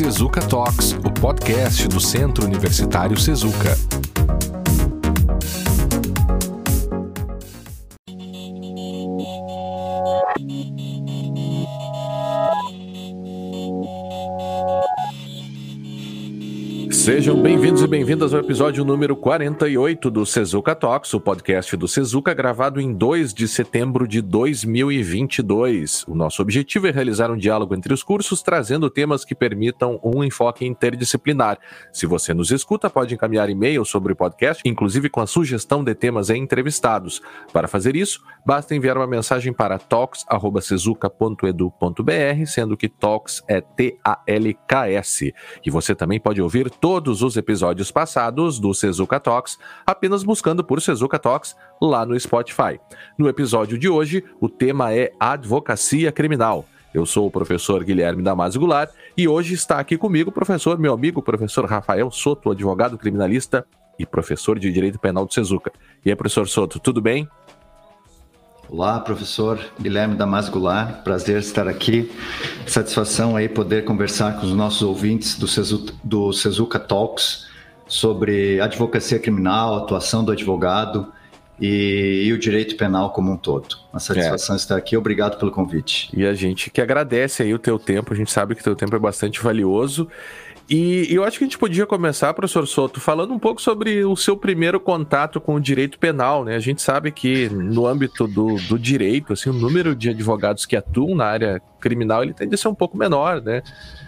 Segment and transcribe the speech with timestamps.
[0.00, 3.76] Sezuka Talks, o podcast do Centro Universitário Sezuka.
[17.10, 22.32] Sejam bem-vindos e bem-vindas ao episódio número 48 do Sezuka Talks, o podcast do Sezuka,
[22.32, 26.04] gravado em 2 de setembro de 2022.
[26.06, 30.22] O nosso objetivo é realizar um diálogo entre os cursos, trazendo temas que permitam um
[30.22, 31.58] enfoque interdisciplinar.
[31.92, 35.96] Se você nos escuta, pode encaminhar e-mail sobre o podcast, inclusive com a sugestão de
[35.96, 37.20] temas e entrevistados.
[37.52, 45.34] Para fazer isso, basta enviar uma mensagem para talks.sezuka.edu.br, sendo que Talks é T-A-L-K-S.
[45.66, 50.62] E você também pode ouvir todo todos os episódios passados do Sezuka Talks, apenas buscando
[50.62, 52.78] por Sezuka Talks lá no Spotify.
[53.16, 56.66] No episódio de hoje, o tema é advocacia criminal.
[56.92, 60.92] Eu sou o professor Guilherme Damasio Goulart e hoje está aqui comigo o professor, meu
[60.92, 63.64] amigo, professor Rafael Soto, advogado criminalista
[63.98, 65.72] e professor de Direito Penal do Sezuka.
[66.04, 67.26] E aí, professor Soto, tudo bem?
[68.72, 72.08] Olá, professor Guilherme Damasio Goulart, prazer estar aqui.
[72.64, 77.48] Satisfação aí poder conversar com os nossos ouvintes do, Cezu, do Cezuca Talks
[77.88, 81.12] sobre advocacia criminal, atuação do advogado
[81.60, 83.76] e, e, o direito penal como um todo.
[83.92, 84.56] Uma satisfação é.
[84.56, 86.08] estar aqui, obrigado pelo convite.
[86.16, 88.76] E a gente que agradece aí o teu tempo, a gente sabe que o teu
[88.76, 90.08] tempo é bastante valioso
[90.70, 94.14] e, eu acho que a gente podia começar, professor Soto, falando um pouco sobre o
[94.14, 96.54] seu primeiro contato com o direito penal, né?
[96.54, 100.76] A gente sabe que no âmbito do, do direito, assim, o número de advogados que
[100.76, 103.62] atuam na área criminal ele tende a ser um pouco menor, né?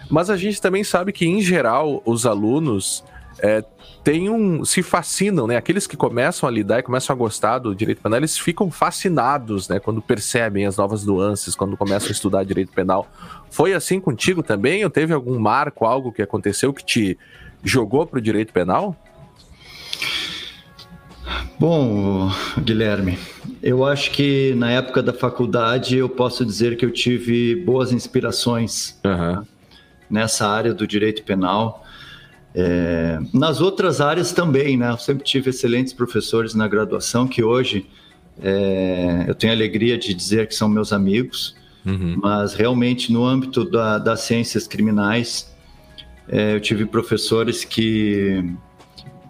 [0.09, 3.03] Mas a gente também sabe que, em geral, os alunos
[3.39, 3.63] é,
[4.03, 5.55] tem um, se fascinam, né?
[5.55, 9.69] Aqueles que começam a lidar e começam a gostar do direito penal, eles ficam fascinados,
[9.69, 9.79] né?
[9.79, 13.07] Quando percebem as novas nuances, quando começam a estudar direito penal.
[13.49, 14.83] Foi assim contigo também?
[14.83, 17.17] Ou teve algum marco, algo que aconteceu que te
[17.63, 18.95] jogou para o direito penal?
[21.57, 22.29] Bom,
[22.59, 23.17] Guilherme,
[23.61, 28.99] eu acho que na época da faculdade eu posso dizer que eu tive boas inspirações
[29.05, 29.45] uhum.
[30.09, 31.82] nessa área do direito penal.
[32.55, 34.91] É, nas outras áreas também, né?
[34.91, 37.87] Eu sempre tive excelentes professores na graduação que hoje
[38.41, 41.55] é, eu tenho a alegria de dizer que são meus amigos.
[41.85, 42.17] Uhum.
[42.21, 45.53] Mas realmente no âmbito da, das ciências criminais,
[46.29, 48.43] é, eu tive professores que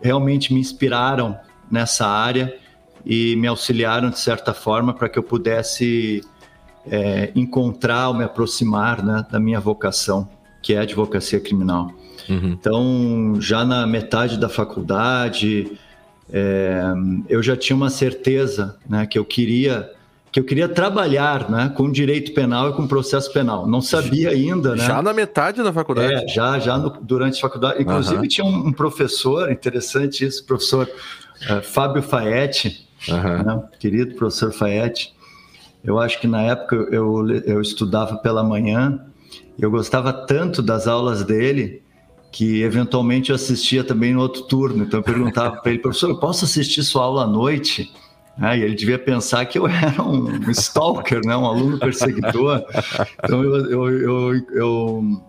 [0.01, 1.37] realmente me inspiraram
[1.71, 2.55] nessa área
[3.05, 6.21] e me auxiliaram de certa forma para que eu pudesse
[6.85, 10.29] é, encontrar ou me aproximar né, da minha vocação,
[10.61, 11.91] que é a advocacia criminal.
[12.29, 12.51] Uhum.
[12.51, 15.71] Então, já na metade da faculdade,
[16.31, 16.83] é,
[17.29, 19.91] eu já tinha uma certeza né, que eu queria
[20.31, 23.67] que eu queria trabalhar né, com direito penal e com processo penal.
[23.67, 24.83] Não sabia ainda, né?
[24.83, 26.11] Já na metade da faculdade?
[26.11, 27.83] É, já, já no, durante a faculdade.
[27.83, 28.27] Inclusive, uhum.
[28.27, 33.43] tinha um, um, professor, interessante isso, professor uh, Fábio Faetti, uhum.
[33.43, 35.13] né, querido professor Faetti.
[35.83, 39.05] Eu acho que na época eu, eu estudava pela manhã,
[39.59, 41.82] eu gostava tanto das aulas dele
[42.33, 44.83] que eventualmente eu assistia também no outro turno.
[44.83, 47.93] Então eu perguntava para ele, professor, eu posso assistir sua aula à noite?
[48.35, 48.57] Né?
[48.57, 51.37] E ele devia pensar que eu era um stalker, né?
[51.37, 52.65] um aluno perseguidor.
[53.23, 55.23] Então eu, eu, eu, eu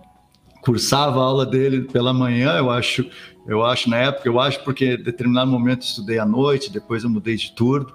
[0.62, 3.04] cursava a aula dele pela manhã, eu acho,
[3.46, 7.10] eu acho na época, eu acho porque em determinado momento estudei à noite, depois eu
[7.10, 7.92] mudei de turno,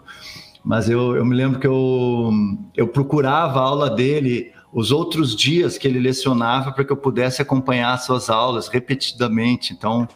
[0.63, 2.31] mas eu, eu me lembro que eu,
[2.77, 7.41] eu procurava a aula dele os outros dias que ele lecionava para que eu pudesse
[7.41, 9.73] acompanhar suas aulas repetidamente.
[9.73, 10.07] Então,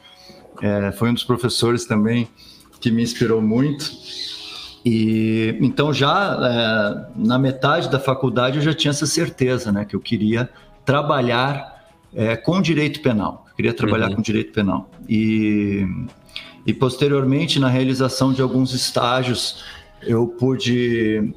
[0.61, 2.27] é, foi um dos professores também
[2.79, 3.91] que me inspirou muito.
[4.85, 9.95] E então já é, na metade da faculdade eu já tinha essa certeza, né, que
[9.95, 10.49] eu queria
[10.83, 14.15] trabalhar é, com direito penal, eu queria trabalhar uhum.
[14.15, 14.89] com direito penal.
[15.07, 15.87] E,
[16.65, 19.63] e posteriormente na realização de alguns estágios
[20.01, 21.33] eu pude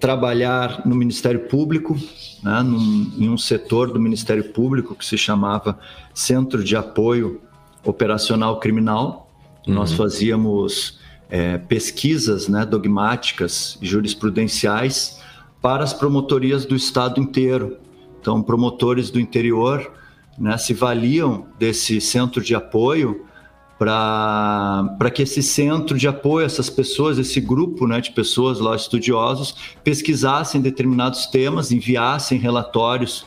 [0.00, 1.96] trabalhar no Ministério Público,
[2.44, 5.78] né, num, em um setor do Ministério Público que se chamava
[6.12, 7.40] Centro de Apoio
[7.82, 9.30] Operacional Criminal.
[9.66, 9.74] Uhum.
[9.74, 11.00] Nós fazíamos
[11.30, 15.22] é, pesquisas né, dogmáticas e jurisprudenciais
[15.62, 17.78] para as promotorias do Estado inteiro.
[18.20, 19.90] Então, promotores do interior
[20.38, 23.24] né, se valiam desse centro de apoio
[23.78, 29.54] para que esse centro de apoio, essas pessoas, esse grupo né, de pessoas lá, estudiosos,
[29.82, 33.26] pesquisassem determinados temas, enviassem relatórios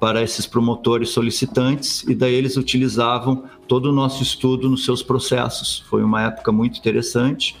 [0.00, 5.84] para esses promotores solicitantes e daí eles utilizavam todo o nosso estudo nos seus processos.
[5.88, 7.56] Foi uma época muito interessante,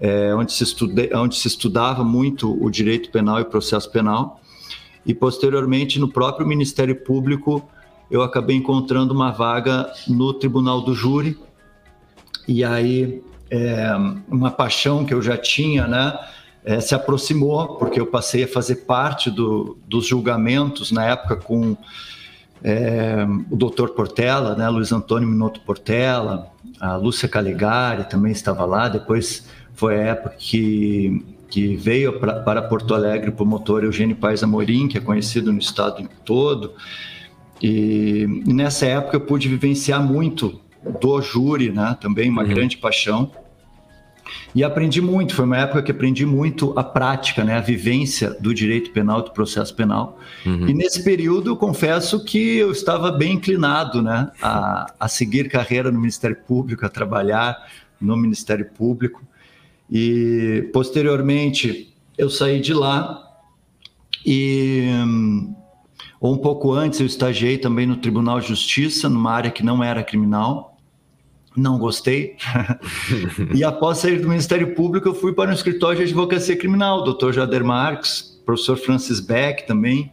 [0.00, 4.40] é, onde, se estude, onde se estudava muito o direito penal e o processo penal.
[5.04, 7.68] E posteriormente, no próprio Ministério Público,
[8.10, 11.38] eu acabei encontrando uma vaga no Tribunal do Júri.
[12.46, 13.92] E aí, é,
[14.28, 16.18] uma paixão que eu já tinha, né?
[16.64, 21.76] É, se aproximou, porque eu passei a fazer parte do, dos julgamentos na época com
[22.62, 28.88] é, o doutor Portela, né, Luiz Antônio Minotto Portela, a Lúcia Calegari também estava lá.
[28.88, 34.42] Depois foi a época que, que veio pra, para Porto Alegre o promotor Eugênio Paes
[34.42, 36.72] Amorim, que é conhecido no estado todo.
[37.60, 40.60] E, e nessa época eu pude vivenciar muito
[41.00, 42.48] do júri, né, também uma uhum.
[42.48, 43.30] grande paixão.
[44.54, 48.52] E aprendi muito, foi uma época que aprendi muito a prática, né, a vivência do
[48.52, 50.18] direito penal, do processo penal.
[50.44, 50.68] Uhum.
[50.68, 55.90] E nesse período, eu confesso que eu estava bem inclinado né, a, a seguir carreira
[55.90, 57.66] no Ministério Público, a trabalhar
[58.00, 59.22] no Ministério Público.
[59.90, 63.22] E posteriormente, eu saí de lá
[64.24, 64.88] e
[66.20, 69.82] ou um pouco antes eu estagiei também no Tribunal de Justiça, numa área que não
[69.82, 70.71] era criminal
[71.56, 72.36] não gostei.
[73.54, 77.32] e após sair do Ministério Público, eu fui para um escritório de advocacia criminal, Dr.
[77.32, 80.12] Jader Marques, professor Francis Beck também,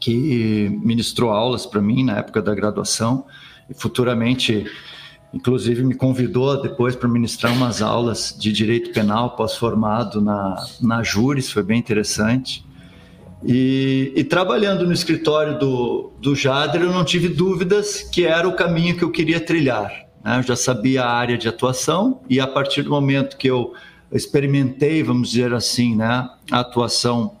[0.00, 3.26] que ministrou aulas para mim na época da graduação
[3.68, 4.66] e futuramente,
[5.32, 11.52] inclusive, me convidou depois para ministrar umas aulas de direito penal pós-formado na, na Júris,
[11.52, 12.64] foi bem interessante.
[13.44, 18.54] E, e, trabalhando no escritório do, do Jader, eu não tive dúvidas que era o
[18.54, 20.09] caminho que eu queria trilhar.
[20.24, 20.38] Né?
[20.38, 23.72] Eu já sabia a área de atuação e a partir do momento que eu
[24.12, 27.36] experimentei, vamos dizer assim, né, a atuação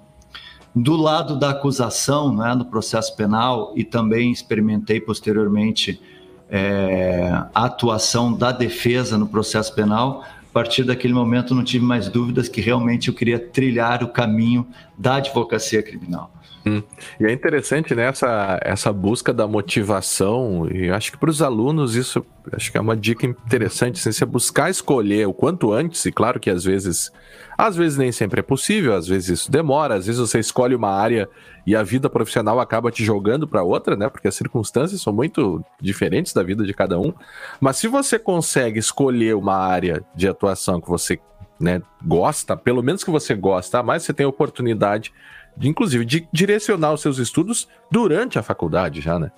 [0.74, 6.00] do lado da acusação, né, no processo penal e também experimentei posteriormente
[6.48, 10.22] é, a atuação da defesa no processo penal.
[10.22, 14.66] A partir daquele momento, não tive mais dúvidas que realmente eu queria trilhar o caminho
[14.98, 16.32] da advocacia criminal.
[16.64, 16.82] Hum.
[17.18, 21.94] E é interessante né, essa, essa busca da motivação, e acho que para os alunos
[21.94, 26.12] isso acho que é uma dica interessante, assim, você buscar escolher o quanto antes, e
[26.12, 27.10] claro que às vezes,
[27.56, 30.90] às vezes nem sempre é possível, às vezes isso demora, às vezes você escolhe uma
[30.90, 31.28] área
[31.66, 34.08] e a vida profissional acaba te jogando para outra, né?
[34.08, 37.12] Porque as circunstâncias são muito diferentes da vida de cada um.
[37.60, 41.20] Mas se você consegue escolher uma área de atuação que você
[41.60, 45.12] né, gosta, pelo menos que você gosta, mais você tem oportunidade
[45.56, 49.30] de, inclusive, de direcionar os seus estudos durante a faculdade já, né?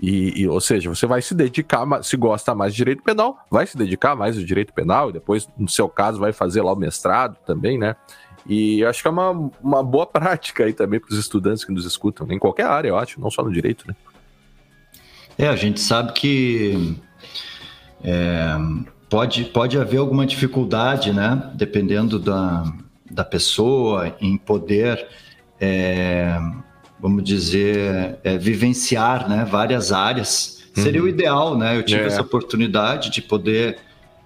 [0.00, 3.66] E, e, ou seja, você vai se dedicar, se gosta mais de direito penal, vai
[3.66, 6.76] se dedicar mais ao direito penal, e depois, no seu caso, vai fazer lá o
[6.76, 7.96] mestrado também, né?
[8.46, 11.84] E acho que é uma, uma boa prática aí também para os estudantes que nos
[11.84, 13.96] escutam, em qualquer área, eu acho, não só no direito, né?
[15.36, 16.96] É, a gente sabe que
[18.02, 18.56] é,
[19.08, 21.50] pode, pode haver alguma dificuldade, né?
[21.54, 22.64] Dependendo da,
[23.10, 25.08] da pessoa, em poder
[25.60, 26.38] é,
[27.00, 30.64] vamos dizer, é, vivenciar né, várias áreas.
[30.76, 30.82] Uhum.
[30.82, 31.76] Seria o ideal, né?
[31.76, 32.06] Eu tive é.
[32.06, 33.78] essa oportunidade de poder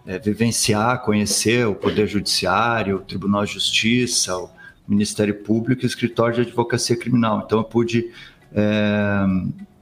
[0.06, 4.50] é, vivenciar, conhecer o Poder Judiciário, o Tribunal de Justiça, o
[4.86, 7.42] Ministério Público e o Escritório de Advocacia Criminal.
[7.46, 8.10] Então eu pude
[8.54, 9.24] é,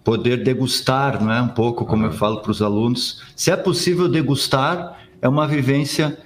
[0.05, 1.41] poder degustar, não é?
[1.41, 2.11] Um pouco, como uhum.
[2.11, 3.23] eu falo para os alunos.
[3.35, 6.19] Se é possível degustar, é uma vivência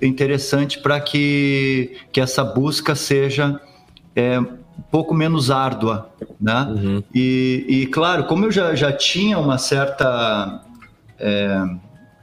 [0.00, 3.60] interessante para que, que essa busca seja
[4.16, 6.10] é, um pouco menos árdua,
[6.40, 6.62] né?
[6.62, 7.02] Uhum.
[7.14, 10.64] E, e, claro, como eu já, já tinha uma certa
[11.18, 11.64] é,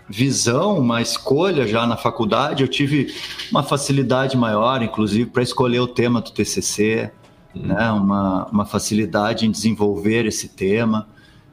[0.10, 3.14] visão, uma escolha já na faculdade, eu tive
[3.52, 7.12] uma facilidade maior, inclusive, para escolher o tema do TCC,
[7.56, 7.68] uhum.
[7.68, 7.92] né?
[7.92, 11.08] Uma, uma facilidade em desenvolver esse tema.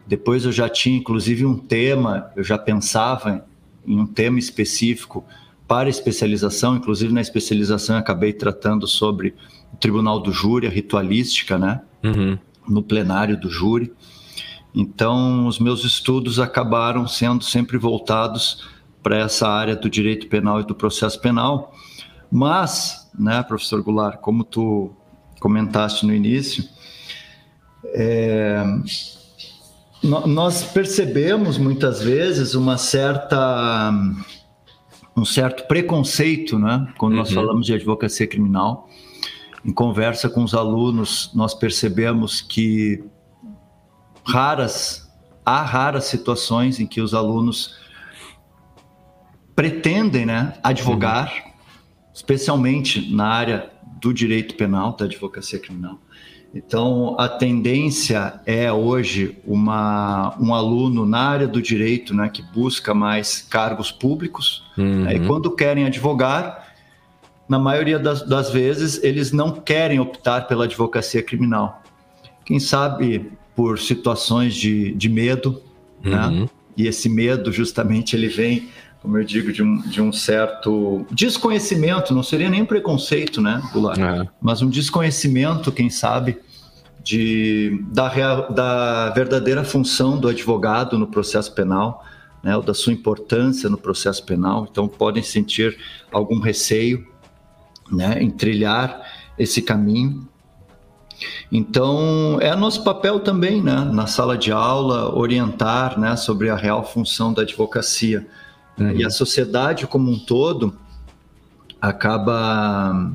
[0.06, 3.44] Depois eu já tinha, inclusive, um tema, eu já pensava
[3.86, 5.24] em um tema específico
[5.68, 9.34] para especialização, inclusive na especialização eu acabei tratando sobre
[9.78, 11.80] Tribunal do Júri, a ritualística, né?
[12.02, 12.38] Uhum.
[12.68, 13.92] No plenário do júri.
[14.74, 18.68] Então, os meus estudos acabaram sendo sempre voltados
[19.02, 21.74] para essa área do direito penal e do processo penal.
[22.30, 24.92] Mas, né, professor Goulart, como tu
[25.40, 26.64] comentaste no início,
[27.86, 28.62] é,
[30.02, 33.92] nós percebemos muitas vezes uma certa
[35.16, 37.18] um certo preconceito, né, quando uhum.
[37.18, 38.88] nós falamos de advocacia criminal,
[39.64, 43.02] em conversa com os alunos, nós percebemos que
[44.24, 45.10] raras,
[45.44, 47.78] há raras situações em que os alunos
[49.54, 51.52] pretendem né, advogar, uhum.
[52.14, 55.98] especialmente na área do direito penal, da advocacia criminal.
[56.52, 62.92] Então, a tendência é hoje uma, um aluno na área do direito né, que busca
[62.92, 65.04] mais cargos públicos, uhum.
[65.04, 66.69] né, e quando querem advogar,
[67.50, 71.82] na maioria das, das, vezes, eles não querem optar pela advocacia criminal.
[72.44, 75.60] quem sabe por situações de, de medo,
[76.00, 76.16] né?
[76.16, 76.40] uhum.
[76.42, 76.48] né?
[76.76, 78.68] E esse medo, justamente, ele vem,
[79.02, 83.98] como eu digo, de um, de um certo desconhecimento, não seria nem preconceito, né, Goulart?
[83.98, 84.28] É.
[84.40, 86.38] Mas um desconhecimento, quem sabe,
[87.02, 92.04] de, da, real, da verdadeira função do advogado no processo penal,
[92.44, 94.68] né, ou da sua importância no processo penal.
[94.70, 95.76] Então, podem sentir
[96.12, 97.09] algum receio
[97.90, 99.02] né, em trilhar
[99.38, 100.28] esse caminho.
[101.52, 106.84] Então, é nosso papel também, né, na sala de aula, orientar né, sobre a real
[106.84, 108.26] função da advocacia.
[108.78, 108.92] Uhum.
[108.92, 110.74] E a sociedade como um todo
[111.80, 113.12] acaba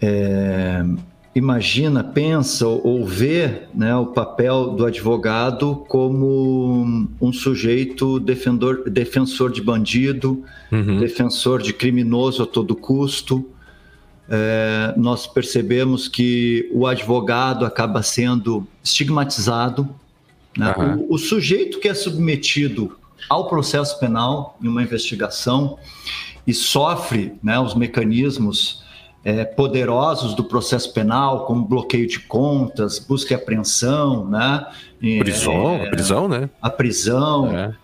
[0.00, 0.84] é,
[1.38, 9.62] imagina, pensa ou vê né, o papel do advogado como um sujeito defendor, defensor de
[9.62, 10.98] bandido, uhum.
[10.98, 13.48] defensor de criminoso a todo custo.
[14.28, 19.88] É, nós percebemos que o advogado acaba sendo estigmatizado.
[20.56, 20.74] Né?
[20.76, 21.06] Uhum.
[21.08, 22.96] O, o sujeito que é submetido
[23.28, 25.78] ao processo penal em uma investigação
[26.46, 28.82] e sofre né, os mecanismos
[29.24, 34.66] é, poderosos do processo penal, como bloqueio de contas, busca e apreensão, né?
[34.98, 36.50] Prisão, é, a prisão, né?
[36.62, 37.56] A prisão.
[37.56, 37.74] É.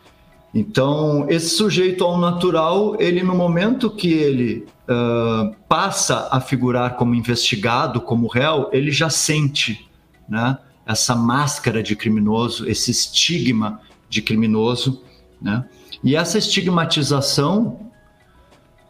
[0.54, 7.14] Então, esse sujeito ao natural, ele no momento que ele uh, passa a figurar como
[7.14, 9.88] investigado, como réu, ele já sente,
[10.28, 10.56] né?
[10.86, 15.02] Essa máscara de criminoso, esse estigma de criminoso,
[15.42, 15.64] né?
[16.04, 17.90] E essa estigmatização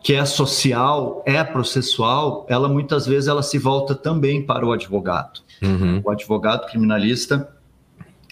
[0.05, 5.41] que é social, é processual, ela muitas vezes ela se volta também para o advogado.
[5.63, 6.03] Uhum.
[6.05, 7.49] O advogado criminalista,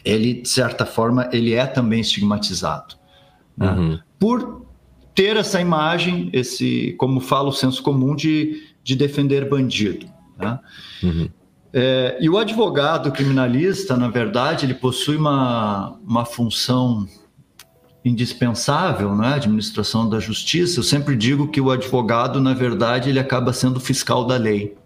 [0.04, 2.94] ele de certa forma, ele é também estigmatizado,
[3.56, 3.70] né?
[3.72, 3.98] uhum.
[4.18, 4.66] por
[5.14, 10.04] ter essa imagem, esse, como fala o senso comum de, de defender bandido.
[10.38, 10.60] Né?
[11.02, 11.28] Uhum.
[11.72, 17.08] É, e o advogado criminalista, na verdade, ele possui uma, uma função
[18.04, 19.34] indispensável na é?
[19.34, 24.26] administração da justiça, eu sempre digo que o advogado, na verdade, ele acaba sendo fiscal
[24.26, 24.76] da lei.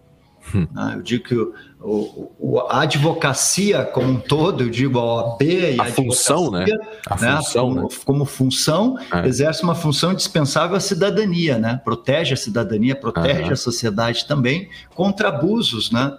[0.53, 0.67] Hum.
[0.71, 0.93] Né?
[0.95, 5.79] Eu digo que o, o, a advocacia como um todo, eu digo a OAB e
[5.79, 6.65] a, a função, né?
[7.05, 7.37] A né?
[7.37, 7.87] função, como, né?
[8.05, 9.27] como função, é.
[9.27, 11.81] exerce uma função indispensável à cidadania, né?
[11.83, 16.15] Protege a cidadania, protege a sociedade também contra abusos, né?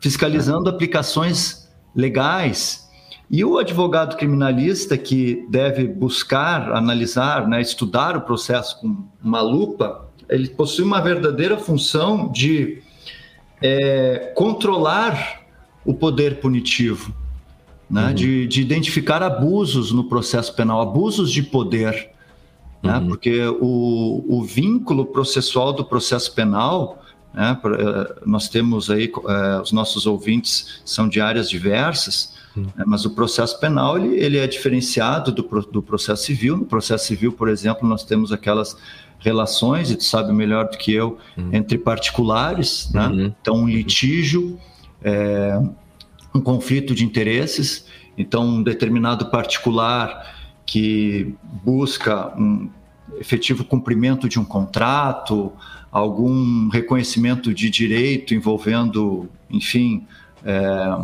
[0.00, 0.74] Fiscalizando uhum.
[0.74, 2.82] aplicações legais
[3.32, 10.06] e o advogado criminalista que deve buscar, analisar, né, estudar o processo com uma lupa,
[10.28, 12.82] ele possui uma verdadeira função de
[13.62, 15.46] é, controlar
[15.82, 17.14] o poder punitivo,
[17.88, 18.14] né, uhum.
[18.14, 22.10] de, de, identificar abusos no processo penal, abusos de poder.
[22.82, 23.08] Né, uhum.
[23.08, 27.01] Porque o, o vínculo processual do processo penal
[27.34, 32.66] né, é, nós temos aí, é, os nossos ouvintes são de áreas diversas, Hum.
[32.86, 36.56] Mas o processo penal ele, ele é diferenciado do, do processo civil.
[36.56, 38.76] No processo civil, por exemplo, nós temos aquelas
[39.18, 41.50] relações, e tu sabe melhor do que eu, uhum.
[41.52, 43.06] entre particulares, né?
[43.06, 43.34] Uhum.
[43.40, 44.58] Então, um litígio,
[45.02, 45.60] é,
[46.34, 47.86] um conflito de interesses.
[48.18, 50.34] Então, um determinado particular
[50.66, 51.34] que
[51.64, 52.68] busca um
[53.18, 55.52] efetivo cumprimento de um contrato,
[55.92, 60.06] algum reconhecimento de direito envolvendo, enfim,
[60.42, 60.96] é,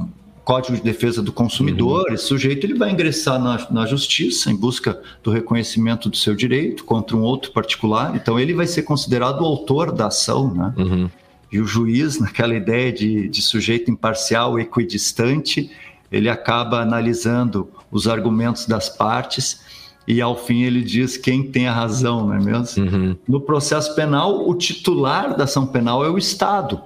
[0.42, 2.14] Código de Defesa do Consumidor, uhum.
[2.14, 6.87] esse sujeito ele vai ingressar na, na justiça em busca do reconhecimento do seu direito
[6.87, 10.73] contra um outro particular, então ele vai ser considerado o autor da ação, né?
[10.78, 11.11] Uhum.
[11.52, 15.71] E o juiz, naquela ideia de, de sujeito imparcial, equidistante,
[16.11, 19.61] ele acaba analisando os argumentos das partes
[20.09, 22.83] e ao fim ele diz quem tem a razão, não é mesmo?
[22.83, 23.17] Uhum.
[23.29, 26.81] No processo penal, o titular da ação penal é o Estado.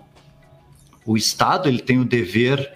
[1.06, 2.68] O Estado ele tem o dever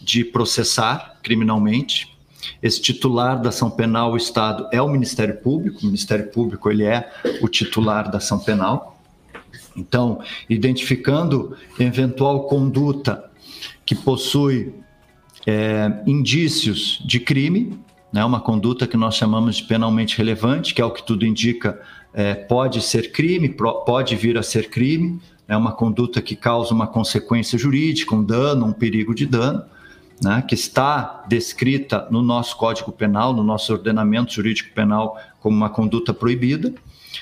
[0.00, 2.16] de processar criminalmente.
[2.62, 5.80] Esse titular da ação penal, o Estado, é o Ministério Público.
[5.82, 7.10] O Ministério Público ele é
[7.42, 8.98] o titular da ação penal.
[9.76, 13.30] Então, identificando eventual conduta
[13.84, 14.72] que possui
[15.46, 17.78] é, indícios de crime,
[18.12, 21.80] né, uma conduta que nós chamamos de penalmente relevante, que é o que tudo indica,
[22.12, 26.86] é, pode ser crime, pode vir a ser crime, é uma conduta que causa uma
[26.86, 29.64] consequência jurídica, um dano, um perigo de dano
[30.22, 35.70] né, que está descrita no nosso Código Penal, no nosso ordenamento jurídico penal, como uma
[35.70, 36.74] conduta proibida.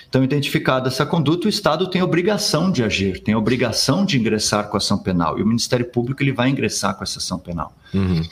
[0.08, 4.76] Então, identificada essa conduta, o Estado tem obrigação de agir, tem obrigação de ingressar com
[4.76, 5.38] a ação penal.
[5.38, 7.72] E o Ministério Público ele vai ingressar com essa ação penal.
[7.94, 8.22] Uhum.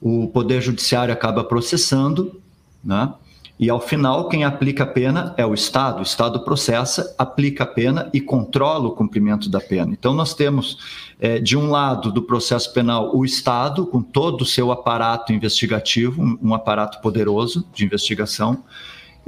[0.00, 2.40] O Poder Judiciário acaba processando,
[2.84, 3.12] né?
[3.58, 5.98] E ao final, quem aplica a pena é o Estado.
[5.98, 9.92] O Estado processa, aplica a pena e controla o cumprimento da pena.
[9.92, 10.78] Então, nós temos,
[11.18, 16.22] é, de um lado do processo penal, o Estado, com todo o seu aparato investigativo,
[16.22, 18.62] um, um aparato poderoso de investigação,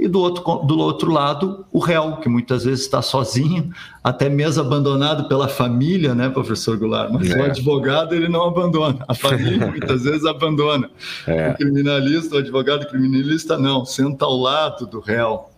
[0.01, 3.71] e do outro, do outro lado, o réu, que muitas vezes está sozinho,
[4.03, 7.11] até mesmo abandonado pela família, né, professor Goulart?
[7.11, 7.39] Mas é.
[7.39, 9.05] o advogado, ele não abandona.
[9.07, 10.89] A família muitas vezes abandona.
[11.27, 11.51] É.
[11.51, 15.51] O criminalista, o advogado criminalista, não, senta ao lado do réu.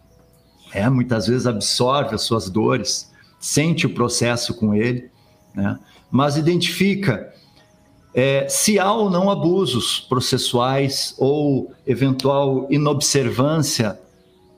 [0.74, 3.10] É, muitas vezes absorve as suas dores,
[3.40, 5.10] sente o processo com ele,
[5.56, 5.80] né?
[6.12, 7.32] mas identifica
[8.14, 14.03] é, se há ou não abusos processuais ou eventual inobservância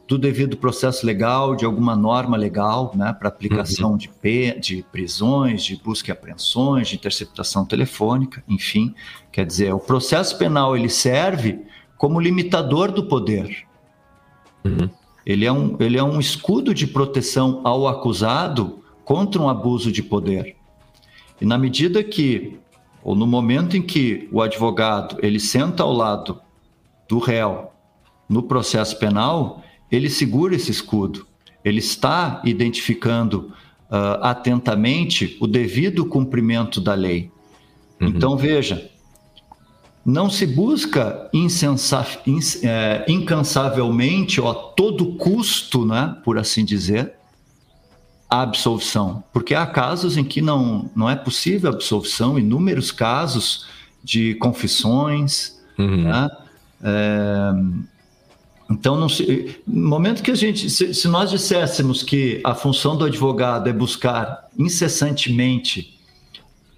[0.08, 3.98] do devido processo legal, de alguma norma legal, né, para aplicação uhum.
[3.98, 4.10] de,
[4.60, 8.94] de prisões, de busca e apreensões, de interceptação telefônica, enfim.
[9.32, 11.60] Quer dizer, o processo penal ele serve
[11.98, 13.66] como limitador do poder.
[14.64, 14.90] Uhum.
[15.26, 20.04] Ele, é um, ele é um escudo de proteção ao acusado contra um abuso de
[20.04, 20.56] poder.
[21.42, 22.60] E na medida que,
[23.04, 26.40] ou no momento em que o advogado ele senta ao lado
[27.08, 27.72] do réu
[28.30, 31.26] no processo penal, ele segura esse escudo,
[31.64, 33.54] ele está identificando
[33.90, 37.32] uh, atentamente o devido cumprimento da lei.
[38.00, 38.08] Uhum.
[38.10, 38.90] Então, veja,
[40.06, 41.30] não se busca
[42.64, 47.14] é, incansavelmente, ou a todo custo, né, por assim dizer,
[48.30, 53.68] a absolvição, porque há casos em que não, não é possível a absolvição, inúmeros casos
[54.04, 56.04] de confissões, uhum.
[56.04, 56.30] né,
[56.84, 57.54] é,
[58.70, 63.06] então, se, no momento que a gente, se, se, nós disséssemos que a função do
[63.06, 66.00] advogado é buscar incessantemente,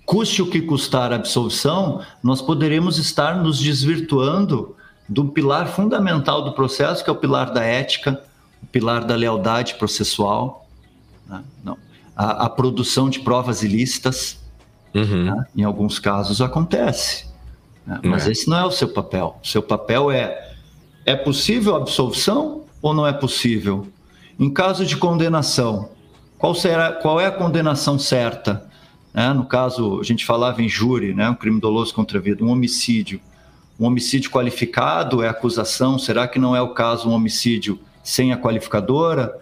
[0.05, 4.75] custe o que custar a absolvição, nós poderemos estar nos desvirtuando
[5.07, 8.21] do pilar fundamental do processo, que é o pilar da ética,
[8.61, 10.67] o pilar da lealdade processual,
[11.27, 11.41] né?
[11.63, 11.77] não,
[12.15, 14.39] a, a, produção de provas ilícitas,
[14.93, 15.23] uhum.
[15.23, 15.45] né?
[15.55, 17.27] em alguns casos acontece,
[17.85, 18.01] né?
[18.03, 18.31] mas é.
[18.31, 19.39] esse não é o seu papel.
[19.41, 20.46] O seu papel é
[21.07, 23.87] é possível absolvição ou não é possível?
[24.37, 25.89] Em caso de condenação,
[26.37, 28.69] qual, será, qual é a condenação certa?
[29.13, 32.43] É, no caso, a gente falava em júri, né, um crime doloso contra a vida,
[32.43, 33.21] um homicídio.
[33.79, 35.97] Um homicídio qualificado é acusação?
[35.97, 39.33] Será que não é o caso um homicídio sem a qualificadora?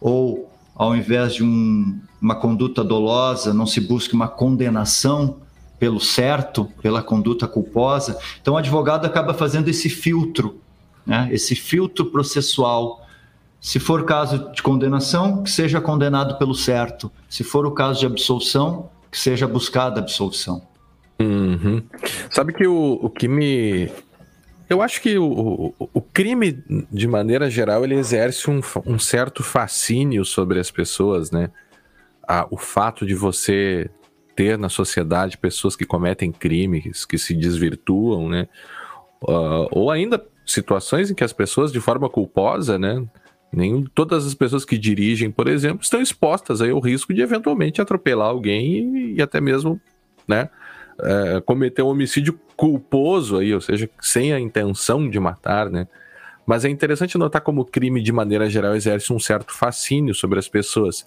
[0.00, 5.38] Ou, ao invés de um, uma conduta dolosa, não se busca uma condenação
[5.80, 8.16] pelo certo, pela conduta culposa?
[8.40, 10.60] Então, o advogado acaba fazendo esse filtro
[11.08, 11.28] né?
[11.32, 13.04] esse filtro processual.
[13.60, 17.10] Se for caso de condenação, que seja condenado pelo certo.
[17.28, 20.62] Se for o caso de absolvição, que seja buscada a absolvição.
[21.18, 21.82] Uhum.
[22.30, 23.90] Sabe que o, o que me.
[24.70, 30.26] Eu acho que o, o, crime, de maneira geral, ele exerce um, um certo fascínio
[30.26, 31.50] sobre as pessoas, né?
[32.50, 33.90] O fato de você
[34.36, 38.46] ter na sociedade pessoas que cometem crimes, que se desvirtuam, né?
[39.22, 43.04] Uh, ou ainda situações em que as pessoas, de forma culposa, né?
[43.52, 47.80] Nem todas as pessoas que dirigem, por exemplo, estão expostas aí ao risco de eventualmente
[47.80, 49.80] atropelar alguém e, e até mesmo,
[50.26, 50.50] né?
[51.00, 55.86] É, cometer um homicídio culposo aí, ou seja, sem a intenção de matar, né?
[56.44, 60.38] Mas é interessante notar como o crime, de maneira geral, exerce um certo fascínio sobre
[60.38, 61.06] as pessoas.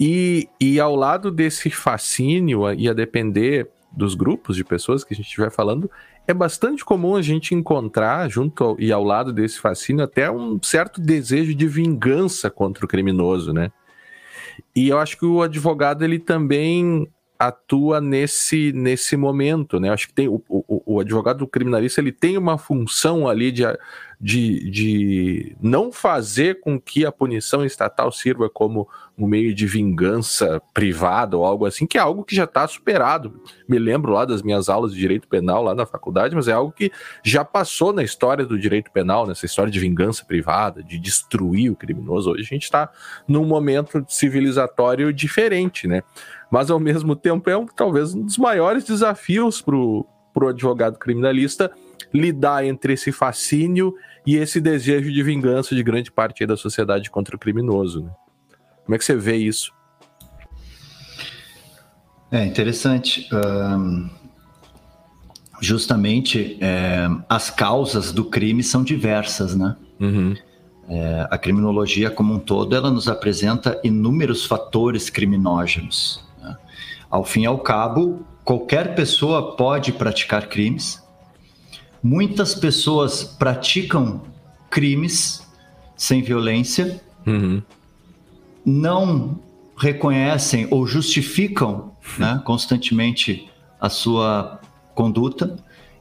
[0.00, 5.16] E, e ao lado desse fascínio, e a depender dos grupos de pessoas que a
[5.16, 5.90] gente estiver falando,
[6.30, 10.60] é bastante comum a gente encontrar, junto ao, e ao lado desse fascínio, até um
[10.62, 13.70] certo desejo de vingança contra o criminoso, né?
[14.74, 19.90] E eu acho que o advogado ele também atua nesse, nesse momento, né?
[19.90, 23.62] Acho que tem o, o, o advogado criminalista ele tem uma função ali de,
[24.20, 30.60] de, de não fazer com que a punição estatal sirva como um meio de vingança
[30.74, 33.40] privada ou algo assim, que é algo que já está superado.
[33.66, 36.70] Me lembro lá das minhas aulas de direito penal lá na faculdade, mas é algo
[36.70, 36.92] que
[37.24, 41.76] já passou na história do direito penal, nessa história de vingança privada, de destruir o
[41.76, 42.32] criminoso.
[42.32, 42.90] Hoje a gente está
[43.26, 46.02] num momento civilizatório diferente, né?
[46.50, 50.06] Mas ao mesmo tempo é um, talvez um dos maiores desafios para o
[50.48, 51.70] advogado criminalista
[52.12, 53.94] lidar entre esse fascínio
[54.26, 58.04] e esse desejo de vingança de grande parte da sociedade contra o criminoso.
[58.04, 58.10] Né?
[58.84, 59.72] Como é que você vê isso?
[62.30, 63.28] É interessante.
[63.32, 64.08] Um,
[65.60, 69.76] justamente é, as causas do crime são diversas, né?
[69.98, 70.34] Uhum.
[70.88, 76.28] É, a criminologia como um todo ela nos apresenta inúmeros fatores criminógenos.
[77.10, 81.02] Ao fim e ao cabo, qualquer pessoa pode praticar crimes.
[82.02, 84.22] Muitas pessoas praticam
[84.70, 85.46] crimes
[85.96, 87.62] sem violência, uhum.
[88.64, 89.38] não
[89.76, 94.60] reconhecem ou justificam né, constantemente a sua
[94.94, 95.56] conduta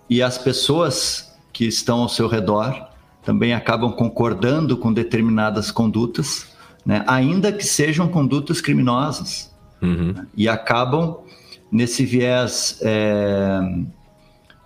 [0.09, 2.89] e as pessoas que estão ao seu redor
[3.23, 6.47] também acabam concordando com determinadas condutas,
[6.85, 10.13] né, ainda que sejam condutas criminosas, uhum.
[10.13, 11.17] né, e acabam
[11.71, 13.59] nesse viés é,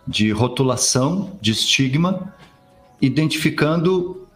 [0.07, 2.33] de rotulação, de estigma,
[3.01, 4.27] identificando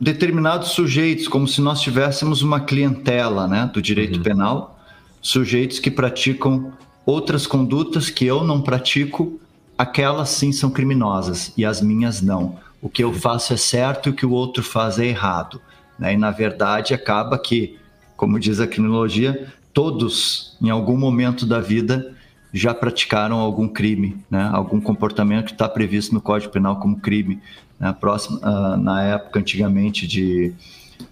[0.00, 4.22] determinados sujeitos, como se nós tivéssemos uma clientela né, do direito uhum.
[4.22, 4.78] penal,
[5.20, 6.72] sujeitos que praticam
[7.04, 9.40] outras condutas que eu não pratico,
[9.76, 12.58] aquelas sim são criminosas e as minhas não.
[12.80, 15.60] O que eu faço é certo e o que o outro faz é errado.
[15.98, 16.14] Né?
[16.14, 17.76] E na verdade acaba que,
[18.16, 22.14] como diz a criminologia, todos em algum momento da vida
[22.52, 24.48] já praticaram algum crime, né?
[24.52, 27.40] algum comportamento que está previsto no Código Penal como crime.
[27.78, 27.94] Né?
[28.00, 30.54] Próximo, uh, na época, antigamente, de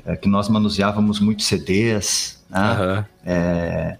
[0.06, 2.58] uh, que nós manuseávamos muito CDs, né?
[2.60, 3.04] uhum.
[3.24, 3.98] é,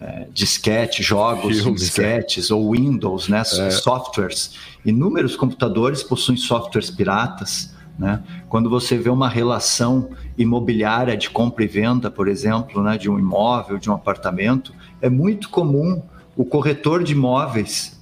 [0.00, 2.54] é, disquete, jogos Filmes, disquetes, é.
[2.54, 3.40] ou Windows, né?
[3.40, 3.70] É.
[3.70, 4.54] softwares.
[4.84, 7.74] Inúmeros computadores possuem softwares piratas.
[7.98, 8.22] Né?
[8.48, 13.18] Quando você vê uma relação imobiliária de compra e venda, por exemplo, né, de um
[13.18, 14.72] imóvel, de um apartamento,
[15.02, 16.00] é muito comum
[16.38, 18.00] o corretor de imóveis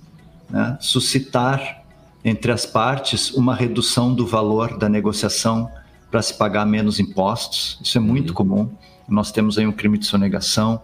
[0.50, 1.82] né, suscitar
[2.22, 5.70] entre as partes uma redução do valor da negociação
[6.10, 7.78] para se pagar menos impostos.
[7.82, 8.34] Isso é muito uhum.
[8.34, 8.70] comum.
[9.08, 10.82] Nós temos aí um crime de sonegação.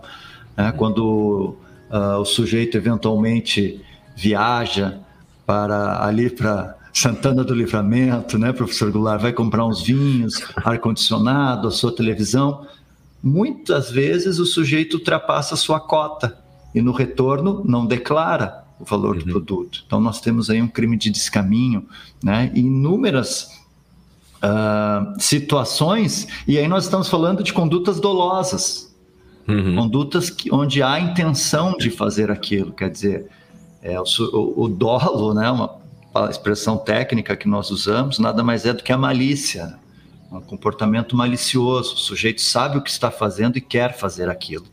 [0.56, 0.76] Né, uhum.
[0.78, 1.56] Quando
[1.90, 3.84] uh, o sujeito eventualmente
[4.16, 5.00] viaja
[5.44, 11.70] para ali para Santana do Livramento, né, professor Goulart, vai comprar uns vinhos, ar-condicionado, a
[11.70, 12.66] sua televisão.
[13.22, 16.41] Muitas vezes o sujeito ultrapassa a sua cota
[16.74, 19.22] e no retorno não declara o valor uhum.
[19.22, 19.84] do produto.
[19.86, 21.86] Então nós temos aí um crime de descaminho,
[22.22, 22.50] né?
[22.54, 23.60] E inúmeras
[24.42, 28.94] uh, situações, e aí nós estamos falando de condutas dolosas,
[29.46, 29.76] uhum.
[29.76, 33.26] condutas que, onde há intenção de fazer aquilo, quer dizer,
[33.82, 35.50] é, o, o, o dolo, né?
[35.50, 35.80] Uma
[36.28, 39.78] expressão técnica que nós usamos, nada mais é do que a malícia, né?
[40.30, 41.94] um comportamento malicioso.
[41.94, 44.66] O sujeito sabe o que está fazendo e quer fazer aquilo.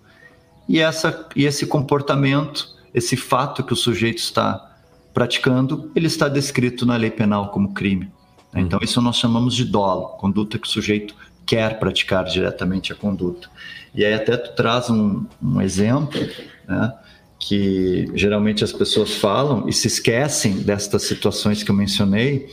[0.70, 4.70] E, essa, e esse comportamento, esse fato que o sujeito está
[5.12, 8.12] praticando, ele está descrito na lei penal como crime.
[8.54, 8.62] Né?
[8.62, 13.50] Então, isso nós chamamos de dolo, conduta que o sujeito quer praticar diretamente a conduta.
[13.96, 16.22] E aí até tu traz um, um exemplo,
[16.68, 16.94] né,
[17.40, 22.48] que geralmente as pessoas falam e se esquecem destas situações que eu mencionei,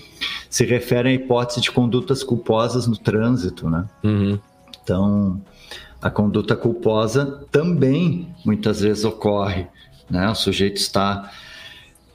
[0.49, 3.85] se referem à hipótese de condutas culposas no trânsito, né?
[4.03, 4.39] Uhum.
[4.83, 5.43] Então,
[6.01, 9.67] a conduta culposa também muitas vezes ocorre.
[10.09, 10.29] Né?
[10.29, 11.31] O sujeito está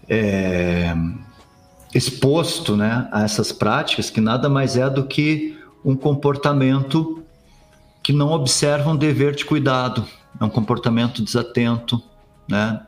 [0.08, 0.96] é,
[1.94, 7.24] exposto né, a essas práticas que nada mais é do que um comportamento
[8.04, 10.06] que não observa um dever de cuidado,
[10.40, 12.02] é um comportamento desatento,
[12.48, 12.82] né?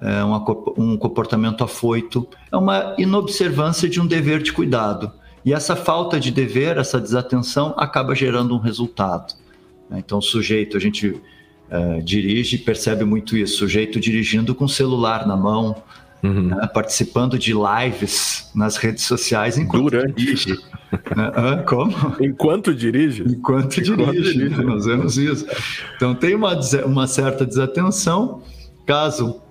[0.00, 0.44] é uma,
[0.76, 5.10] um comportamento afoito, é uma inobservância de um dever de cuidado.
[5.44, 9.34] E essa falta de dever, essa desatenção, acaba gerando um resultado.
[9.88, 9.98] Né?
[9.98, 13.54] Então, o sujeito, a gente uh, dirige e percebe muito isso.
[13.54, 15.82] O sujeito dirigindo com o celular na mão,
[16.22, 16.48] uhum.
[16.48, 16.66] né?
[16.72, 20.14] participando de lives nas redes sociais enquanto Durante.
[20.14, 20.58] dirige.
[21.16, 21.62] né?
[21.66, 21.92] Como?
[22.20, 23.22] Enquanto dirige?
[23.22, 24.62] Enquanto, enquanto dirige, dirige.
[24.62, 25.46] nós vemos isso.
[25.96, 28.42] Então, tem uma, uma certa desatenção.
[28.86, 29.42] Caso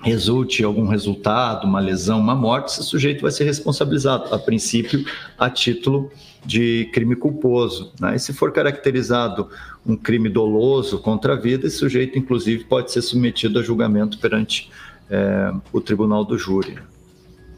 [0.00, 5.04] resulte algum resultado, uma lesão, uma morte, esse sujeito vai ser responsabilizado, a princípio,
[5.36, 6.10] a título
[6.44, 7.92] de crime culposo.
[8.00, 8.16] Né?
[8.16, 9.48] E se for caracterizado
[9.84, 14.70] um crime doloso contra a vida, esse sujeito, inclusive, pode ser submetido a julgamento perante
[15.10, 16.78] é, o tribunal do júri.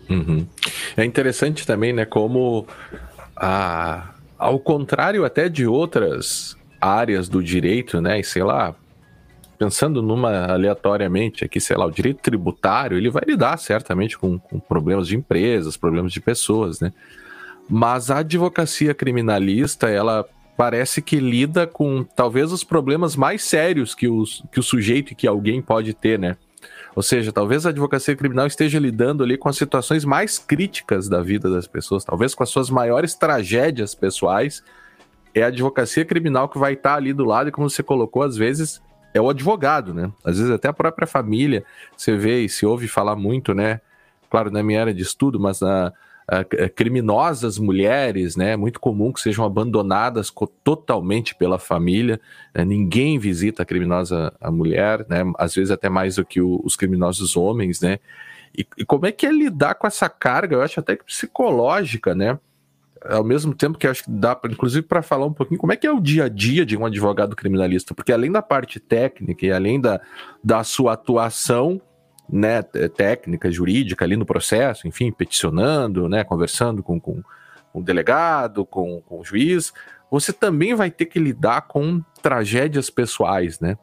[0.09, 0.47] Uhum.
[0.97, 2.67] É interessante também, né, como
[3.37, 8.75] a, ao contrário até de outras áreas do direito, né, e sei lá,
[9.61, 14.59] pensando numa aleatoriamente aqui, sei lá, o direito tributário, ele vai lidar certamente com, com
[14.59, 16.95] problemas de empresas, problemas de pessoas, né?
[17.69, 24.09] Mas a advocacia criminalista, ela parece que lida com talvez os problemas mais sérios que,
[24.09, 26.39] os, que o sujeito e que alguém pode ter, né?
[26.97, 31.21] Ou seja, talvez a advocacia criminal esteja lidando ali com as situações mais críticas da
[31.21, 34.65] vida das pessoas, talvez com as suas maiores tragédias pessoais.
[35.35, 38.39] É a advocacia criminal que vai estar ali do lado e, como você colocou, às
[38.39, 38.81] vezes
[39.13, 40.11] é o advogado, né?
[40.25, 41.65] Às vezes até a própria família,
[41.97, 43.81] você vê e se ouve falar muito, né?
[44.31, 45.93] Claro, na minha área de estudo, mas na
[46.31, 48.57] uh, criminosas mulheres, né?
[48.57, 52.21] Muito comum que sejam abandonadas totalmente pela família.
[52.55, 52.65] Né?
[52.65, 55.25] Ninguém visita a criminosa a mulher, né?
[55.37, 57.99] Às vezes até mais do que o, os criminosos homens, né?
[58.57, 60.57] E, e, como é que é lidar com essa carga?
[60.57, 62.39] Eu acho até que psicológica, né?
[63.05, 65.77] Ao mesmo tempo que acho que dá, pra, inclusive, para falar um pouquinho como é
[65.77, 69.47] que é o dia a dia de um advogado criminalista, porque além da parte técnica
[69.47, 70.01] e além da,
[70.43, 71.81] da sua atuação
[72.29, 77.23] né, técnica, jurídica ali no processo, enfim, peticionando, né, conversando com, com,
[77.73, 79.73] com o delegado, com, com o juiz,
[80.11, 83.79] você também vai ter que lidar com tragédias pessoais, né?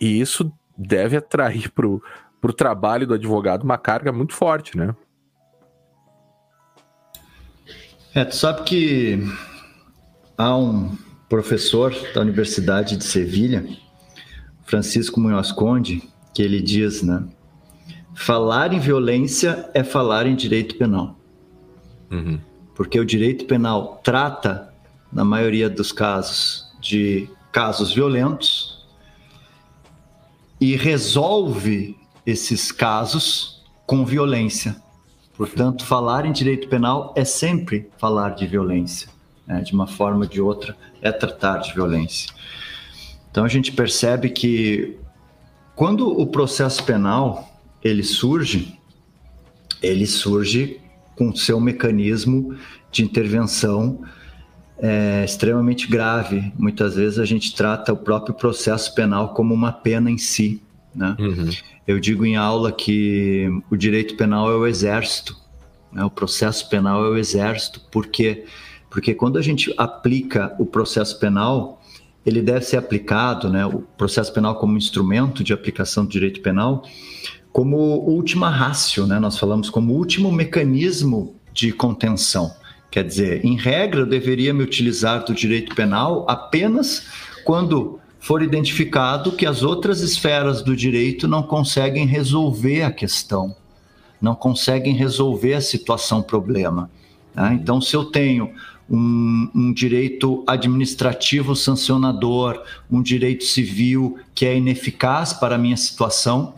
[0.00, 4.94] E isso deve atrair para o trabalho do advogado uma carga muito forte, né?
[8.16, 9.18] É, tu sabe que
[10.38, 10.96] há um
[11.28, 13.68] professor da Universidade de Sevilha,
[14.64, 16.02] Francisco Munhoz Conde,
[16.32, 17.22] que ele diz, né?
[18.14, 21.20] Falar em violência é falar em direito penal.
[22.10, 22.40] Uhum.
[22.74, 24.72] Porque o direito penal trata,
[25.12, 28.88] na maioria dos casos, de casos violentos
[30.58, 34.74] e resolve esses casos com violência.
[35.36, 39.08] Portanto, falar em direito penal é sempre falar de violência,
[39.46, 39.60] né?
[39.60, 42.32] de uma forma ou de outra, é tratar de violência.
[43.30, 44.96] Então a gente percebe que
[45.74, 47.46] quando o processo penal
[47.84, 48.80] ele surge,
[49.82, 50.80] ele surge
[51.14, 52.56] com seu mecanismo
[52.90, 54.00] de intervenção
[54.78, 56.52] é, extremamente grave.
[56.58, 60.62] Muitas vezes a gente trata o próprio processo penal como uma pena em si.
[60.96, 61.14] Né?
[61.18, 61.50] Uhum.
[61.86, 65.36] Eu digo em aula que o direito penal é o exército,
[65.92, 66.02] né?
[66.02, 68.44] o processo penal é o exército, por quê?
[68.90, 71.82] Porque quando a gente aplica o processo penal,
[72.24, 76.82] ele deve ser aplicado, né, o processo penal como instrumento de aplicação do direito penal,
[77.52, 79.18] como última rácio, né?
[79.18, 82.54] Nós falamos como último mecanismo de contenção.
[82.90, 87.06] Quer dizer, em regra, eu deveria me utilizar do direito penal apenas
[87.44, 93.54] quando for identificado que as outras esferas do direito não conseguem resolver a questão,
[94.20, 96.90] não conseguem resolver a situação problema.
[97.32, 97.54] Tá?
[97.54, 98.50] Então, se eu tenho
[98.90, 102.60] um, um, direito administrativo sancionador,
[102.90, 106.54] um direito civil que é ineficaz para a minha situação,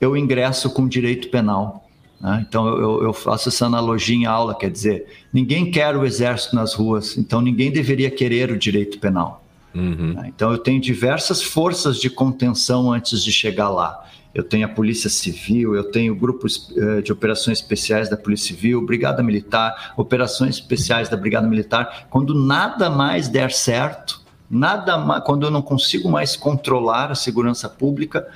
[0.00, 1.88] eu ingresso com direito penal.
[2.20, 2.44] Né?
[2.48, 6.74] Então, eu, eu, faço essa analogia em aula, quer dizer, ninguém quer o exército nas
[6.74, 9.43] ruas, então ninguém deveria querer o direito penal.
[9.74, 10.14] Uhum.
[10.14, 10.32] Né?
[10.34, 14.04] Então, eu tenho diversas forças de contenção antes de chegar lá.
[14.34, 18.84] Eu tenho a Polícia Civil, eu tenho grupos uh, de operações especiais da Polícia Civil,
[18.84, 22.08] Brigada Militar, operações especiais da Brigada Militar.
[22.10, 27.68] Quando nada mais der certo, nada mais, quando eu não consigo mais controlar a segurança
[27.68, 28.26] pública,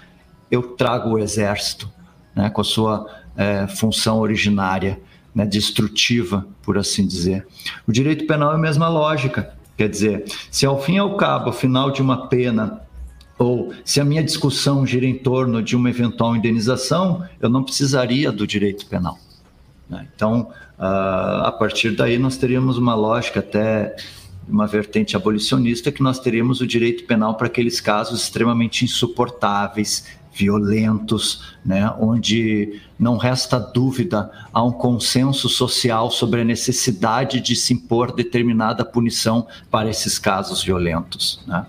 [0.51, 1.91] eu trago o Exército,
[2.35, 5.01] né, com a sua é, função originária,
[5.35, 7.47] né, destrutiva, por assim dizer.
[7.87, 9.58] O direito penal é a mesma lógica.
[9.79, 12.83] Quer dizer, se ao fim e ao cabo, final de uma pena,
[13.39, 18.33] ou se a minha discussão gira em torno de uma eventual indenização, eu não precisaria
[18.33, 19.17] do direito penal.
[19.89, 20.09] Né?
[20.13, 23.95] Então, uh, a partir daí, nós teríamos uma lógica até
[24.49, 30.07] uma vertente abolicionista que nós teríamos o direito penal para aqueles casos extremamente insuportáveis,
[30.39, 37.75] violentos, né, onde não resta dúvida, há um consenso social sobre a necessidade de se
[37.75, 41.43] impor determinada punição para esses casos violentos.
[41.47, 41.67] Né.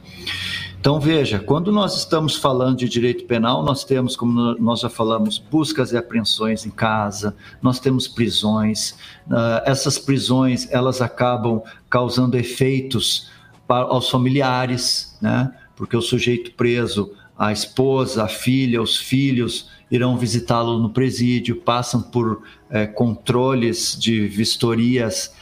[0.79, 5.37] Então, veja, quando nós estamos falando de direito penal, nós temos, como nós já falamos,
[5.37, 8.91] buscas e apreensões em casa, nós temos prisões.
[9.27, 13.29] Uh, essas prisões, elas acabam causando efeitos
[13.67, 15.53] para, aos familiares, né?
[15.75, 22.01] porque o sujeito preso a esposa, a filha, os filhos irão visitá-lo no presídio, passam
[22.01, 25.33] por é, controles de vistorias,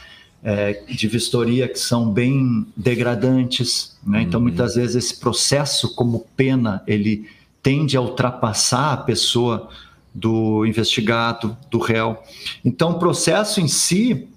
[0.42, 3.98] é, de vistoria que são bem degradantes.
[4.06, 4.22] Né?
[4.22, 4.46] Então, uhum.
[4.46, 7.28] muitas vezes esse processo, como pena, ele
[7.60, 9.68] tende a ultrapassar a pessoa
[10.14, 12.16] do investigado, do réu.
[12.64, 14.28] Então, o processo em si,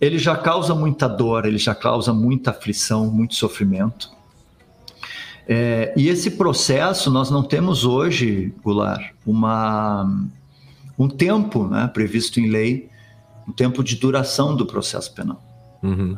[0.00, 4.13] ele já causa muita dor, ele já causa muita aflição, muito sofrimento.
[5.46, 10.26] É, e esse processo, nós não temos hoje, Goulart, uma,
[10.98, 12.88] um tempo né, previsto em lei,
[13.46, 15.42] um tempo de duração do processo penal.
[15.82, 16.16] Uhum.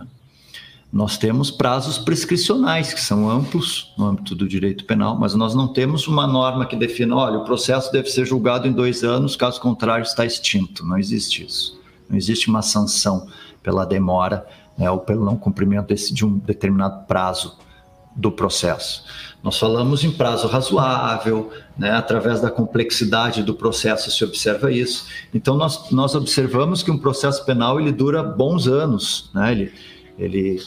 [0.92, 5.68] Nós temos prazos prescricionais, que são amplos no âmbito do direito penal, mas nós não
[5.68, 9.60] temos uma norma que defina, olha, o processo deve ser julgado em dois anos, caso
[9.60, 10.86] contrário está extinto.
[10.86, 11.78] Não existe isso.
[12.08, 13.26] Não existe uma sanção
[13.62, 14.46] pela demora
[14.78, 17.58] né, ou pelo não cumprimento desse, de um determinado prazo
[18.16, 19.04] do processo.
[19.42, 21.92] Nós falamos em prazo razoável, né?
[21.92, 25.06] através da complexidade do processo se observa isso.
[25.32, 29.52] Então, nós, nós observamos que um processo penal ele dura bons anos, né?
[29.52, 29.72] ele,
[30.18, 30.62] ele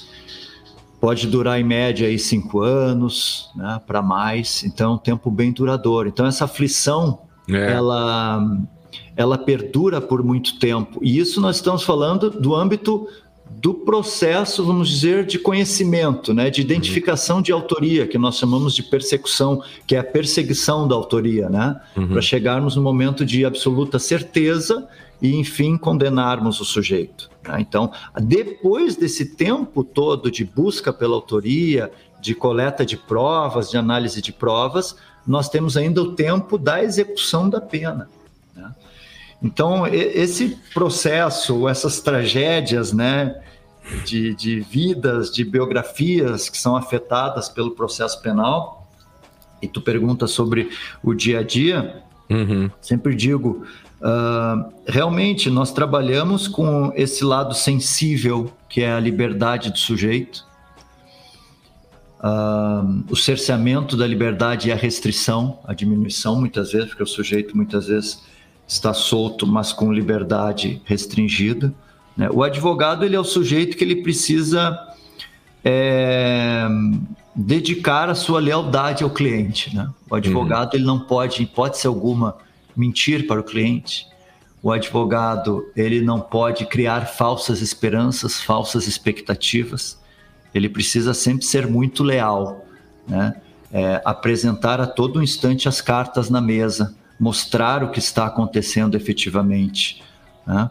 [1.02, 3.82] pode durar em média aí cinco anos né?
[3.86, 6.08] para mais, então é um tempo bem duradouro.
[6.08, 7.74] Então, essa aflição, é.
[7.74, 8.62] ela,
[9.18, 11.00] ela perdura por muito tempo.
[11.02, 13.08] E isso nós estamos falando do âmbito
[13.62, 17.41] do processo, vamos dizer, de conhecimento, né, de identificação uhum.
[17.41, 22.08] de autoria, que nós chamamos de persecução, que é a perseguição da autoria, né, uhum.
[22.08, 24.88] para chegarmos no momento de absoluta certeza
[25.22, 27.30] e, enfim, condenarmos o sujeito.
[27.45, 27.58] Né?
[27.60, 27.91] Então,
[28.22, 31.91] depois desse tempo todo de busca pela autoria,
[32.22, 34.95] de coleta de provas, de análise de provas,
[35.28, 38.10] nós temos ainda o tempo da execução da pena.
[39.41, 43.41] Então, esse processo, essas tragédias, né,
[44.06, 48.88] de, de vidas, de biografias que são afetadas pelo processo penal,
[49.62, 50.69] e tu pergunta sobre
[51.04, 52.69] o dia a dia, uhum.
[52.82, 53.65] sempre digo,
[54.02, 60.45] uh, realmente nós trabalhamos com esse lado sensível, que é a liberdade do sujeito,
[62.19, 67.56] uh, o cerceamento da liberdade e a restrição, a diminuição muitas vezes, porque o sujeito
[67.56, 68.21] muitas vezes
[68.70, 71.74] está solto, mas com liberdade restringida.
[72.16, 72.30] Né?
[72.32, 74.78] O advogado ele é o sujeito que ele precisa
[75.66, 76.68] é,
[77.36, 79.76] dedicar a sua lealdade ao cliente.
[79.76, 79.90] Né?
[80.08, 80.80] O advogado uhum.
[80.80, 82.38] ele não pode, em hipótese alguma,
[82.78, 84.06] mentir para o cliente.
[84.62, 90.00] O advogado ele não pode criar falsas esperanças, falsas expectativas.
[90.54, 92.66] Ele precisa sempre ser muito leal,
[93.08, 93.36] né?
[93.72, 100.02] É, apresentar a todo instante as cartas na mesa, mostrar o que está acontecendo efetivamente.
[100.46, 100.70] Né?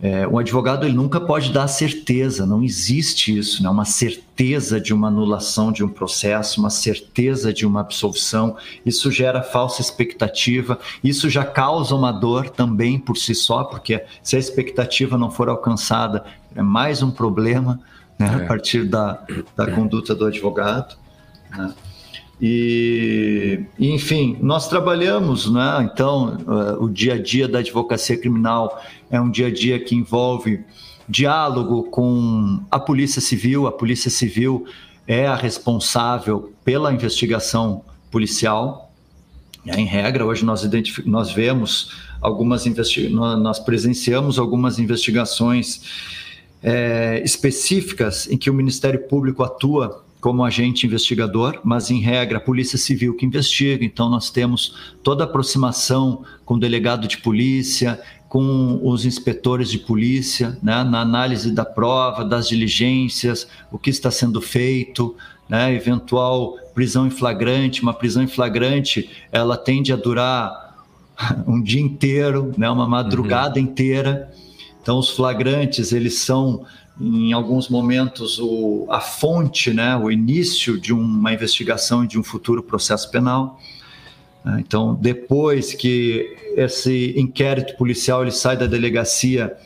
[0.00, 3.68] É, um advogado ele nunca pode dar certeza, não existe isso, né?
[3.68, 8.56] uma certeza de uma anulação de um processo, uma certeza de uma absolvição.
[8.86, 14.36] Isso gera falsa expectativa, isso já causa uma dor também por si só, porque se
[14.36, 16.24] a expectativa não for alcançada,
[16.54, 17.80] é mais um problema
[18.16, 18.38] né?
[18.40, 18.44] é.
[18.44, 19.20] a partir da,
[19.56, 20.96] da conduta do advogado.
[21.50, 21.74] Né?
[22.40, 25.88] E, enfim, nós trabalhamos, né?
[25.92, 29.96] então, uh, o dia a dia da advocacia criminal é um dia a dia que
[29.96, 30.64] envolve
[31.08, 33.66] diálogo com a Polícia Civil.
[33.66, 34.66] A Polícia Civil
[35.06, 38.92] é a responsável pela investigação policial.
[39.66, 40.68] Em regra, hoje nós,
[41.04, 42.64] nós vemos algumas
[43.10, 45.82] nós presenciamos algumas investigações
[46.62, 52.40] é, específicas em que o Ministério Público atua como agente investigador, mas em regra a
[52.40, 58.00] Polícia Civil que investiga, então nós temos toda a aproximação com o delegado de polícia,
[58.28, 64.10] com os inspetores de polícia, né, na análise da prova, das diligências, o que está
[64.10, 65.16] sendo feito,
[65.48, 70.76] né, eventual prisão em flagrante, uma prisão em flagrante, ela tende a durar
[71.46, 73.64] um dia inteiro, né, uma madrugada uhum.
[73.64, 74.30] inteira.
[74.82, 76.64] Então os flagrantes, eles são
[77.00, 82.22] em alguns momentos o, a fonte, né, o início de uma investigação e de um
[82.22, 83.60] futuro processo penal.
[84.44, 84.62] Né.
[84.66, 89.56] Então, depois que esse inquérito policial ele sai da delegacia,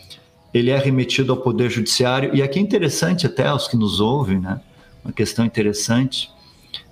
[0.52, 2.34] ele é remetido ao Poder Judiciário.
[2.34, 4.60] E aqui é interessante até aos que nos ouvem, né,
[5.02, 6.30] uma questão interessante,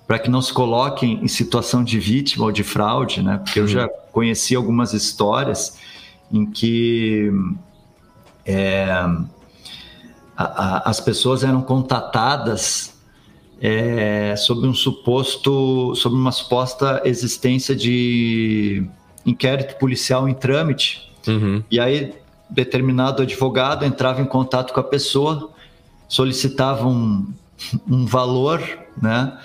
[0.07, 3.67] para que não se coloquem em situação de vítima ou de fraude, né, porque eu
[3.67, 5.77] já conheci algumas histórias
[6.31, 7.31] em que
[8.45, 8.87] é,
[10.41, 12.99] a, a, as pessoas eram contatadas
[13.61, 18.83] é, sobre um suposto, sobre uma suposta existência de
[19.25, 21.11] inquérito policial em trâmite.
[21.27, 21.63] Uhum.
[21.69, 22.13] E aí
[22.49, 25.51] determinado advogado entrava em contato com a pessoa,
[26.07, 27.31] solicitava um,
[27.87, 28.61] um valor,
[29.01, 29.37] né?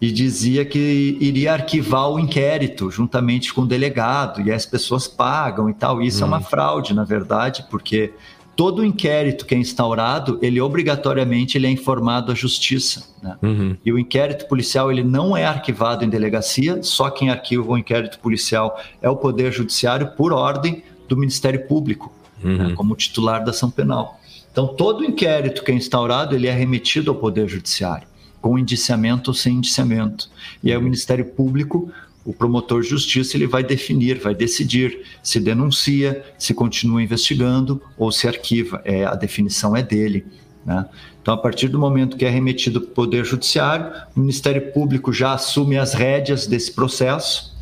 [0.00, 5.68] E dizia que iria arquivar o inquérito juntamente com o delegado, e as pessoas pagam
[5.70, 6.02] e tal.
[6.02, 6.42] Isso é uma uhum.
[6.42, 8.12] fraude, na verdade, porque
[8.56, 13.08] todo inquérito que é instaurado, ele obrigatoriamente ele é informado à justiça.
[13.22, 13.36] Né?
[13.42, 13.76] Uhum.
[13.84, 18.18] E o inquérito policial ele não é arquivado em delegacia, só quem arquiva o inquérito
[18.18, 22.12] policial é o Poder Judiciário por ordem do Ministério Público,
[22.42, 22.52] né?
[22.52, 22.68] uhum.
[22.68, 22.74] né?
[22.74, 24.20] como titular da ação penal.
[24.50, 28.06] Então, todo inquérito que é instaurado, ele é remetido ao Poder Judiciário,
[28.40, 30.30] com indiciamento ou sem indiciamento.
[30.62, 31.90] E aí o Ministério Público
[32.24, 38.10] o promotor de justiça ele vai definir, vai decidir se denuncia, se continua investigando ou
[38.10, 38.80] se arquiva.
[38.84, 40.24] É, a definição é dele.
[40.64, 40.86] Né?
[41.20, 45.12] Então, a partir do momento que é remetido para o Poder Judiciário, o Ministério Público
[45.12, 47.54] já assume as rédeas desse processo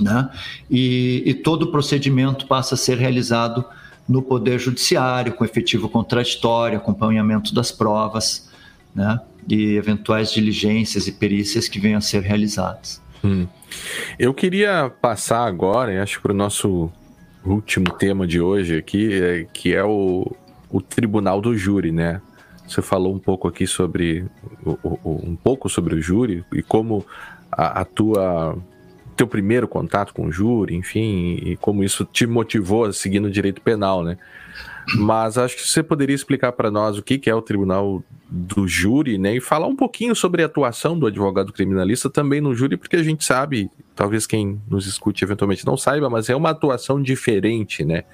[0.00, 0.30] né?
[0.70, 3.64] e, e todo o procedimento passa a ser realizado
[4.08, 8.50] no Poder Judiciário, com efetivo contraditório, acompanhamento das provas
[8.94, 9.20] né?
[9.48, 13.02] e eventuais diligências e perícias que venham a ser realizadas.
[13.24, 13.46] Hum.
[14.18, 16.90] Eu queria passar agora, acho para o nosso
[17.44, 20.34] último tema de hoje aqui, é, que é o,
[20.70, 22.20] o Tribunal do Júri, né?
[22.66, 24.24] Você falou um pouco aqui sobre
[25.04, 27.04] um pouco sobre o júri e como
[27.50, 28.56] a, a tua
[29.14, 33.30] teu primeiro contato com o júri, enfim, e como isso te motivou a seguir no
[33.30, 34.16] direito penal, né?
[34.96, 38.02] Mas acho que você poderia explicar para nós o que, que é o Tribunal
[38.34, 39.36] do Júri, né?
[39.36, 43.02] E falar um pouquinho sobre a atuação do advogado criminalista também no júri, porque a
[43.02, 48.04] gente sabe, talvez quem nos escute eventualmente não saiba, mas é uma atuação diferente, né?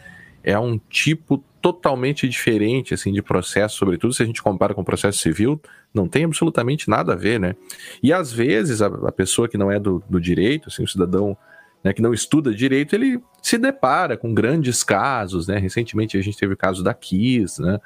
[0.42, 4.84] É um tipo totalmente diferente, assim, de processo, sobretudo se a gente compara com o
[4.84, 5.60] processo civil,
[5.94, 7.54] não tem absolutamente nada a ver, né?
[8.02, 11.36] E às vezes a, a pessoa que não é do, do direito, assim, o cidadão
[11.82, 15.58] né, que não estuda direito, ele se depara com grandes casos, né?
[15.58, 17.78] Recentemente a gente teve o caso da Kiss, né?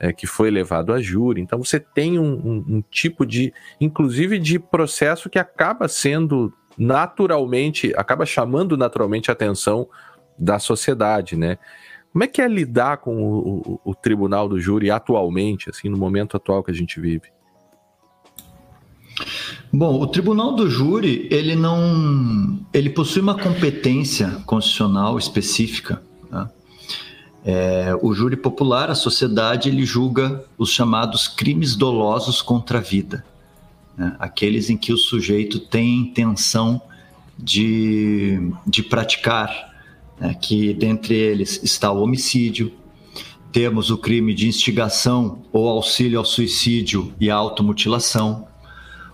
[0.00, 1.40] É, que foi levado a júri.
[1.40, 7.92] Então você tem um, um, um, tipo de, inclusive, de processo que acaba sendo naturalmente,
[7.96, 9.88] acaba chamando naturalmente a atenção
[10.38, 11.58] da sociedade, né?
[12.12, 15.96] Como é que é lidar com o, o, o tribunal do júri atualmente, assim, no
[15.96, 17.30] momento atual que a gente vive?
[19.72, 26.02] Bom, o Tribunal do Júri ele não, ele possui uma competência constitucional específica.
[26.30, 26.48] Né?
[27.44, 33.24] É, o júri popular, a sociedade, ele julga os chamados crimes dolosos contra a vida,
[33.96, 34.16] né?
[34.18, 36.80] aqueles em que o sujeito tem intenção
[37.38, 39.74] de, de praticar,
[40.18, 40.34] né?
[40.34, 42.72] que dentre eles está o homicídio,
[43.52, 48.47] temos o crime de instigação ou auxílio ao suicídio e automutilação,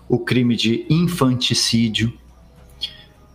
[0.07, 2.13] o crime de infanticídio,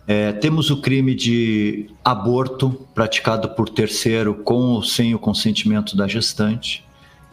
[0.07, 6.07] é, temos o crime de aborto praticado por terceiro com ou sem o consentimento da
[6.07, 6.83] gestante,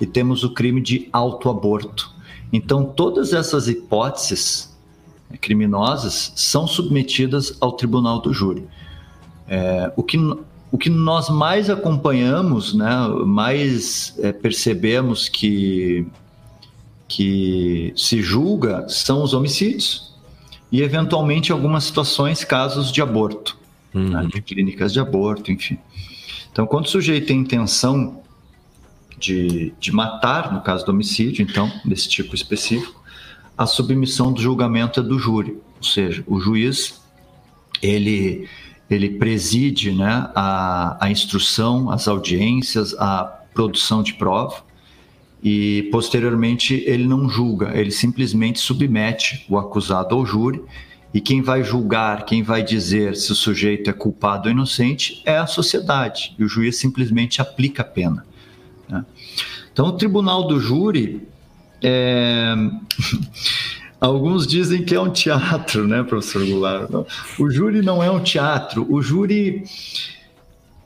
[0.01, 2.15] e temos o crime de autoaborto.
[2.53, 4.77] Então, todas essas hipóteses
[5.31, 8.67] é, criminosas são submetidas ao tribunal do júri.
[9.49, 10.19] É, o, que,
[10.71, 16.07] o que nós mais acompanhamos, né, mais é, percebemos que
[17.09, 20.15] que se julga são os homicídios
[20.71, 23.57] e, eventualmente, algumas situações, casos de aborto,
[23.95, 24.11] uhum.
[24.11, 25.79] né, de clínicas de aborto, enfim.
[26.53, 28.23] Então, quando o sujeito tem intenção
[29.19, 33.03] de, de matar, no caso do homicídio, então, desse tipo específico,
[33.57, 37.01] a submissão do julgamento é do júri, ou seja, o juiz
[37.83, 38.49] ele,
[38.91, 44.63] ele preside né, a, a instrução, as audiências, a produção de prova,
[45.43, 50.63] e posteriormente ele não julga, ele simplesmente submete o acusado ao júri
[51.15, 55.39] e quem vai julgar, quem vai dizer se o sujeito é culpado ou inocente é
[55.39, 58.27] a sociedade e o juiz simplesmente aplica a pena.
[58.89, 59.05] Né?
[59.73, 61.27] Então, o tribunal do júri,
[61.83, 62.55] é...
[64.01, 66.91] alguns dizem que é um teatro, né, professor Goulart?
[67.39, 69.65] O júri não é um teatro, o júri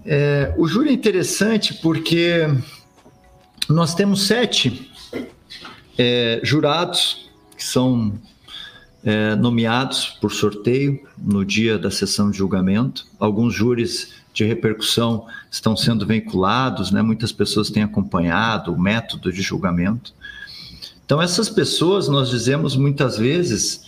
[0.05, 2.49] é, o júri é interessante porque
[3.69, 4.91] nós temos sete
[5.99, 8.13] é, jurados que são
[9.05, 13.07] é, nomeados por sorteio no dia da sessão de julgamento.
[13.19, 17.03] Alguns júris de repercussão estão sendo vinculados, né?
[17.03, 20.15] muitas pessoas têm acompanhado o método de julgamento.
[21.05, 23.85] Então, essas pessoas, nós dizemos muitas vezes,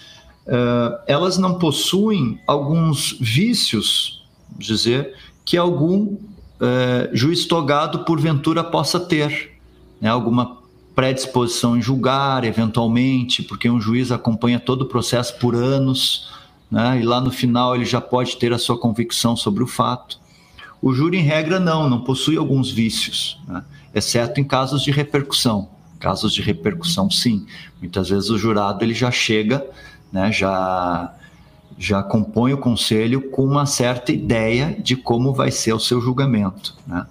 [0.46, 4.26] uh, elas não possuem alguns vícios,
[4.58, 5.14] dizer,
[5.44, 9.53] que algum uh, juiz togado porventura possa ter
[10.00, 10.64] né, alguma
[10.94, 16.32] predisposição em julgar, eventualmente, porque um juiz acompanha todo o processo por anos,
[16.70, 20.20] né, e lá no final ele já pode ter a sua convicção sobre o fato.
[20.80, 23.64] O júri, em regra, não, não possui alguns vícios, né,
[23.94, 25.68] exceto em casos de repercussão.
[25.98, 27.46] Casos de repercussão, sim.
[27.80, 29.66] Muitas vezes o jurado ele já chega,
[30.12, 31.12] né, já,
[31.78, 36.76] já compõe o conselho com uma certa ideia de como vai ser o seu julgamento.
[36.86, 37.04] Né.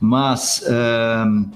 [0.00, 0.62] Mas.
[0.66, 1.46] Uh,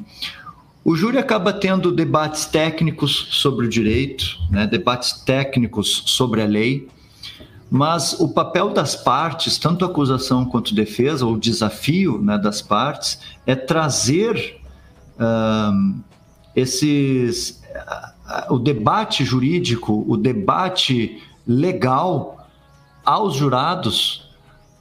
[0.85, 6.89] o júri acaba tendo debates técnicos sobre o direito, né, debates técnicos sobre a lei,
[7.71, 13.55] mas o papel das partes, tanto acusação quanto defesa, ou desafio né, das partes, é
[13.55, 14.61] trazer
[15.19, 16.01] um,
[16.55, 17.63] esses,
[18.51, 22.47] o debate jurídico, o debate legal
[23.05, 24.31] aos jurados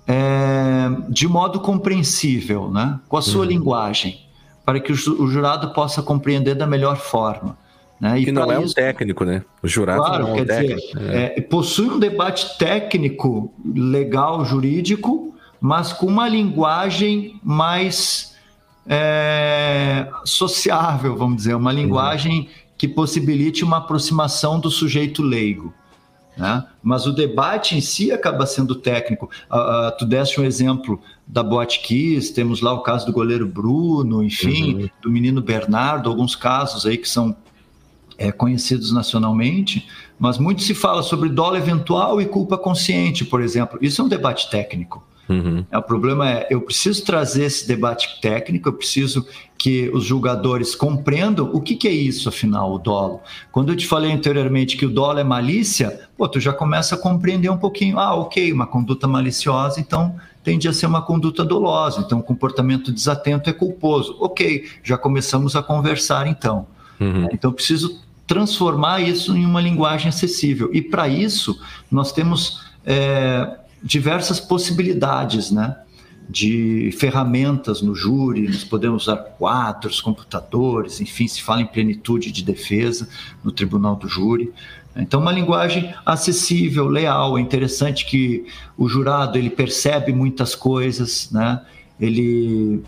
[0.07, 3.47] é, de modo compreensível, né, com a sua uhum.
[3.47, 4.30] linguagem
[4.65, 4.95] para que o
[5.27, 7.57] jurado possa compreender da melhor forma.
[7.99, 8.19] Né?
[8.19, 9.43] E que não é um técnico, né?
[9.61, 10.97] O jurado claro, não é um técnico.
[10.97, 11.33] Dizer, é.
[11.37, 18.35] É, possui um debate técnico, legal, jurídico, mas com uma linguagem mais
[18.87, 22.47] é, sociável, vamos dizer, uma linguagem uhum.
[22.75, 25.71] que possibilite uma aproximação do sujeito leigo.
[26.35, 26.65] Né?
[26.81, 29.29] Mas o debate em si acaba sendo técnico.
[29.51, 30.99] Uh, tu deste um exemplo
[31.31, 34.89] da Boate Kiss, temos lá o caso do goleiro Bruno, enfim, uhum.
[35.01, 37.33] do menino Bernardo, alguns casos aí que são
[38.17, 39.87] é, conhecidos nacionalmente,
[40.19, 43.79] mas muito se fala sobre dolo eventual e culpa consciente, por exemplo.
[43.81, 45.01] Isso é um debate técnico.
[45.29, 45.65] Uhum.
[45.73, 49.25] O problema é, eu preciso trazer esse debate técnico, eu preciso
[49.57, 53.21] que os julgadores compreendam o que, que é isso, afinal, o dolo.
[53.53, 56.97] Quando eu te falei anteriormente que o dolo é malícia, pô, tu já começa a
[56.97, 57.97] compreender um pouquinho.
[57.97, 63.49] Ah, ok, uma conduta maliciosa, então tende a ser uma conduta dolosa, então comportamento desatento
[63.49, 64.17] é culposo.
[64.19, 66.67] Ok, já começamos a conversar então.
[66.99, 67.27] Uhum.
[67.31, 70.69] Então preciso transformar isso em uma linguagem acessível.
[70.73, 71.59] E para isso,
[71.91, 75.75] nós temos é, diversas possibilidades, né?
[76.29, 82.41] De ferramentas no júri, nós podemos usar quadros, computadores, enfim, se fala em plenitude de
[82.41, 83.09] defesa
[83.43, 84.53] no tribunal do júri.
[84.95, 88.45] Então, uma linguagem acessível, leal, é interessante que
[88.77, 91.61] o jurado ele percebe muitas coisas, né?
[91.99, 92.81] Ele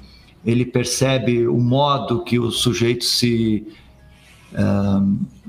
[0.45, 3.65] ele percebe o modo que o sujeito se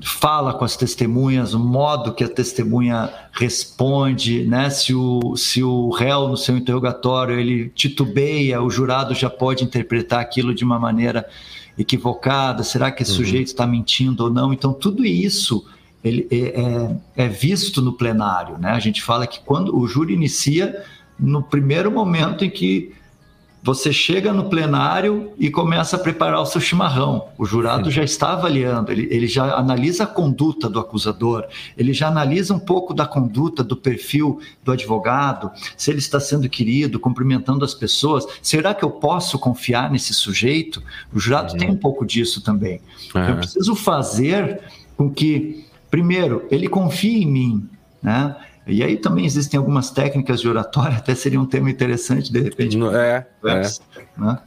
[0.01, 4.69] fala com as testemunhas, o modo que a testemunha responde, né?
[4.69, 10.19] Se o, se o réu no seu interrogatório ele titubeia, o jurado já pode interpretar
[10.21, 11.27] aquilo de uma maneira
[11.77, 12.63] equivocada.
[12.63, 13.17] Será que esse uhum.
[13.17, 14.51] sujeito está mentindo ou não?
[14.51, 15.65] Então tudo isso
[16.05, 18.71] ele é, é, é visto no plenário, né?
[18.71, 20.83] A gente fala que quando o júri inicia
[21.19, 22.93] no primeiro momento em que
[23.65, 27.29] você chega no plenário e começa a preparar o seu chimarrão.
[27.35, 32.09] O jurado já está avaliando, ele, ele já analisa a conduta do acusador, ele já
[32.09, 37.65] analisa um pouco da conduta, do perfil do advogado, se ele está sendo querido, cumprimentando
[37.65, 38.27] as pessoas.
[38.39, 40.83] Será que eu posso confiar nesse sujeito?
[41.11, 41.57] O jurado uhum.
[41.57, 42.79] tem um pouco disso também.
[43.15, 43.29] Uhum.
[43.29, 44.61] Eu preciso fazer
[44.95, 45.65] com que,
[45.95, 47.69] primeiro, ele confie em mim,
[48.03, 48.35] né?
[48.67, 52.77] E aí também existem algumas técnicas de oratória, até seria um tema interessante, de repente.
[52.93, 53.61] É, é.
[54.17, 54.37] Né?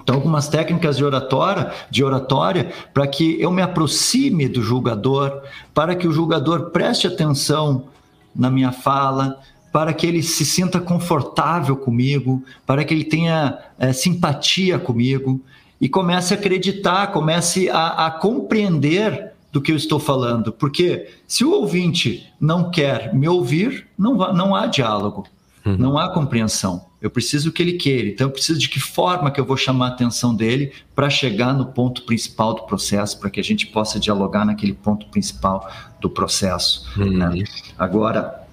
[0.00, 5.42] Então, algumas técnicas de oratória, de oratória, para que eu me aproxime do julgador,
[5.74, 7.88] para que o julgador preste atenção
[8.32, 9.40] na minha fala,
[9.72, 15.40] para que ele se sinta confortável comigo, para que ele tenha é, simpatia comigo
[15.80, 21.42] e comece a acreditar, comece a, a compreender do que eu estou falando, porque se
[21.42, 25.26] o ouvinte não quer me ouvir, não, não há diálogo,
[25.64, 25.78] uhum.
[25.78, 26.84] não há compreensão.
[27.00, 29.86] Eu preciso que ele queira, então eu preciso de que forma que eu vou chamar
[29.86, 33.98] a atenção dele para chegar no ponto principal do processo, para que a gente possa
[33.98, 35.66] dialogar naquele ponto principal
[36.02, 36.86] do processo.
[36.94, 37.16] Uhum.
[37.16, 37.44] Né?
[37.78, 38.46] Agora,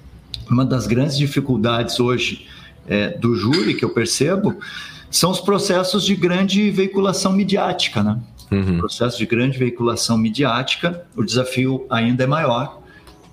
[0.50, 2.48] uma das grandes dificuldades hoje
[2.88, 4.58] é, do júri que eu percebo
[5.12, 8.20] são os processos de grande veiculação midiática, né?
[8.54, 8.78] Uhum.
[8.78, 12.82] processo de grande veiculação midiática, o desafio ainda é maior,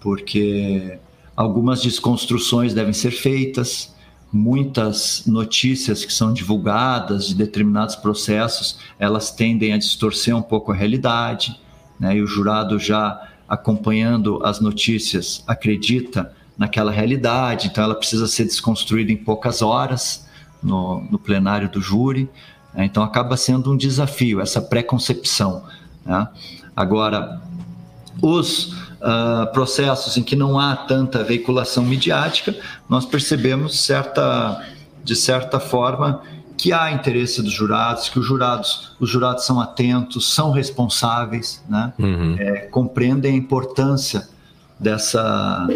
[0.00, 0.98] porque
[1.36, 3.94] algumas desconstruções devem ser feitas,
[4.32, 10.74] muitas notícias que são divulgadas de determinados processos, elas tendem a distorcer um pouco a
[10.74, 11.58] realidade,
[11.98, 12.16] né?
[12.16, 19.10] e o jurado já acompanhando as notícias acredita naquela realidade, então ela precisa ser desconstruída
[19.10, 20.28] em poucas horas
[20.62, 22.28] no, no plenário do júri.
[22.74, 22.84] Né?
[22.84, 25.64] Então acaba sendo um desafio essa pré-concepção.
[26.04, 26.28] Né?
[26.76, 27.40] Agora,
[28.22, 32.54] os uh, processos em que não há tanta veiculação midiática,
[32.88, 34.64] nós percebemos certa,
[35.02, 36.22] de certa forma
[36.56, 41.90] que há interesse dos jurados, que os jurados, os jurados são atentos, são responsáveis, né?
[41.98, 42.36] Uhum.
[42.38, 44.28] É, compreendem a importância
[44.78, 45.66] dessa,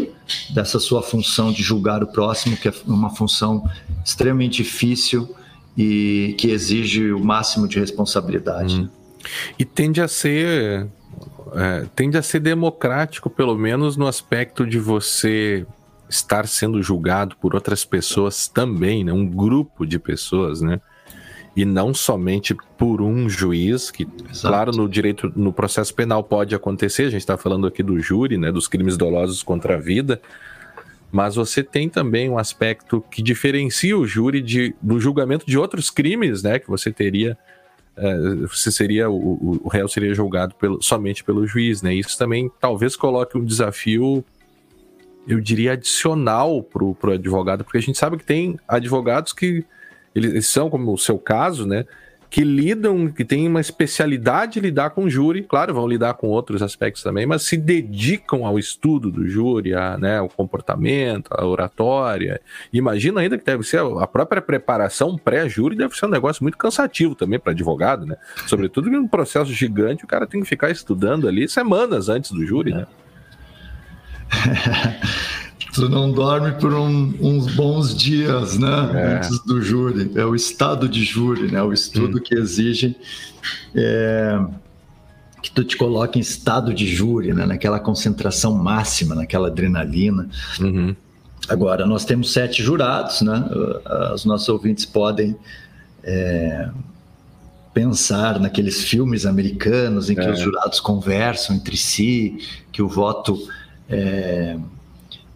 [0.51, 3.66] dessa sua função de julgar o próximo, que é uma função
[4.05, 5.34] extremamente difícil,
[5.77, 8.81] e que exige o máximo de responsabilidade.
[8.81, 8.89] Hum.
[9.59, 10.87] E tende a ser
[11.55, 15.66] é, tende a ser democrático, pelo menos no aspecto de você
[16.09, 19.12] estar sendo julgado por outras pessoas também, né?
[19.12, 20.81] Um grupo de pessoas, né?
[21.57, 24.49] E não somente por um juiz, que, Exato.
[24.49, 28.37] claro, no direito, no processo penal pode acontecer, a gente está falando aqui do júri,
[28.37, 28.51] né?
[28.51, 30.20] Dos crimes dolosos contra a vida,
[31.15, 35.89] mas você tem também um aspecto que diferencia o júri de, do julgamento de outros
[35.89, 36.59] crimes, né?
[36.59, 37.39] Que você teria.
[37.97, 38.17] É,
[38.49, 41.95] você seria o, o réu seria julgado pelo, somente pelo juiz, né?
[41.95, 44.25] Isso também talvez coloque um desafio,
[45.29, 49.65] eu diria, adicional para o advogado, porque a gente sabe que tem advogados que
[50.17, 51.85] eles são, como o seu caso, né?
[52.35, 56.62] Que lidam, que têm uma especialidade de lidar com júri, claro, vão lidar com outros
[56.62, 62.41] aspectos também, mas se dedicam ao estudo do júri, a, né, o comportamento, a oratória.
[62.72, 67.14] Imagina ainda que deve ser a própria preparação pré-júri deve ser um negócio muito cansativo
[67.14, 68.16] também para advogado, né?
[68.49, 72.45] Sobretudo em um processo gigante, o cara tem que ficar estudando ali semanas antes do
[72.45, 72.85] júri, né?
[75.75, 78.91] tu não dorme por um, uns bons dias, né?
[78.95, 79.16] É.
[79.16, 80.11] Antes do júri.
[80.14, 81.62] É o estado de júri, né?
[81.62, 82.20] O estudo hum.
[82.22, 82.97] que exige
[83.75, 84.41] é,
[85.43, 87.45] que tu te coloca em estado de júri, né?
[87.45, 90.29] naquela concentração máxima, naquela adrenalina.
[90.61, 90.95] Uhum.
[91.49, 93.45] Agora, nós temos sete jurados, né?
[94.14, 95.37] Os nossos ouvintes podem
[96.03, 96.70] é,
[97.75, 100.31] pensar naqueles filmes americanos em que é.
[100.31, 102.39] os jurados conversam entre si,
[102.72, 103.37] que o voto
[103.91, 104.57] é,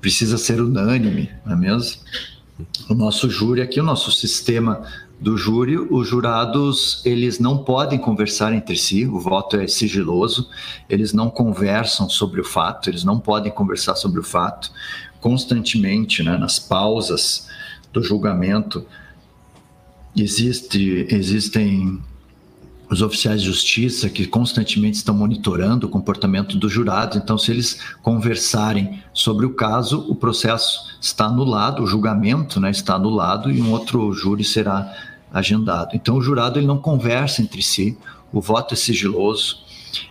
[0.09, 2.01] precisa ser unânime, não é mesmo?
[2.89, 4.81] O nosso júri aqui, o nosso sistema
[5.21, 10.49] do júri, os jurados eles não podem conversar entre si, o voto é sigiloso,
[10.89, 14.71] eles não conversam sobre o fato, eles não podem conversar sobre o fato
[15.21, 17.47] constantemente, né, nas pausas
[17.93, 18.87] do julgamento.
[20.17, 22.01] Existe, existem
[22.91, 27.17] os oficiais de justiça que constantemente estão monitorando o comportamento dos jurados.
[27.17, 32.95] Então, se eles conversarem sobre o caso, o processo está anulado, o julgamento né, está
[32.95, 34.91] anulado e um outro júri será
[35.33, 35.91] agendado.
[35.95, 37.97] Então, o jurado ele não conversa entre si,
[38.33, 39.59] o voto é sigiloso,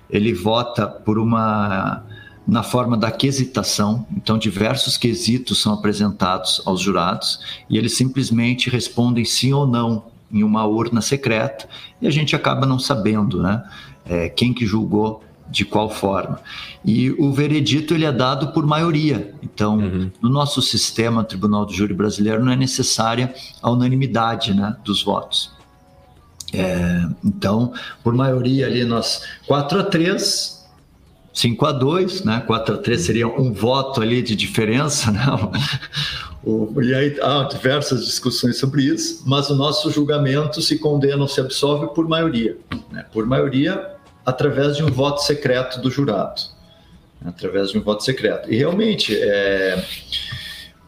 [0.10, 2.04] ele vota por uma
[2.48, 4.08] na forma da quesitação.
[4.16, 10.44] Então, diversos quesitos são apresentados aos jurados e eles simplesmente respondem sim ou não em
[10.44, 11.68] uma urna secreta
[12.02, 13.64] e a gente acaba não sabendo, né?
[14.06, 16.40] É, quem que julgou de qual forma.
[16.84, 19.34] E o veredito ele é dado por maioria.
[19.42, 20.12] Então, uhum.
[20.22, 25.52] no nosso sistema Tribunal do Júri Brasileiro não é necessária a unanimidade né, dos votos.
[26.54, 27.74] É, então,
[28.04, 30.57] por maioria ali nós 4 a 3,
[31.38, 32.44] 5 a 2, né?
[32.48, 35.22] 4 a 3 seria um voto ali de diferença, né?
[36.82, 41.40] E aí há diversas discussões sobre isso, mas o nosso julgamento se condena ou se
[41.40, 42.58] absolve por maioria.
[42.92, 43.06] Né?
[43.14, 43.88] Por maioria,
[44.26, 46.42] através de um voto secreto do jurado.
[47.24, 48.52] Através de um voto secreto.
[48.52, 49.86] E realmente, é,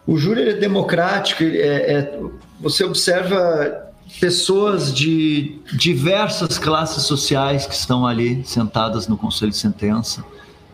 [0.08, 2.20] o júri é democrático, é, é,
[2.60, 3.88] você observa
[4.20, 10.24] pessoas de diversas classes sociais que estão ali sentadas no conselho de sentença,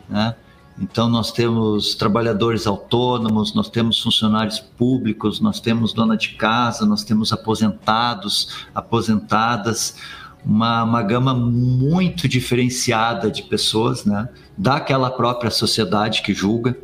[0.10, 0.36] né?
[0.78, 7.04] Então, nós temos trabalhadores autônomos, nós temos funcionários públicos, nós temos dona de casa, nós
[7.04, 9.96] temos aposentados, aposentadas,
[10.44, 14.28] uma, uma gama muito diferenciada de pessoas, né?
[14.58, 16.78] daquela própria sociedade que julga.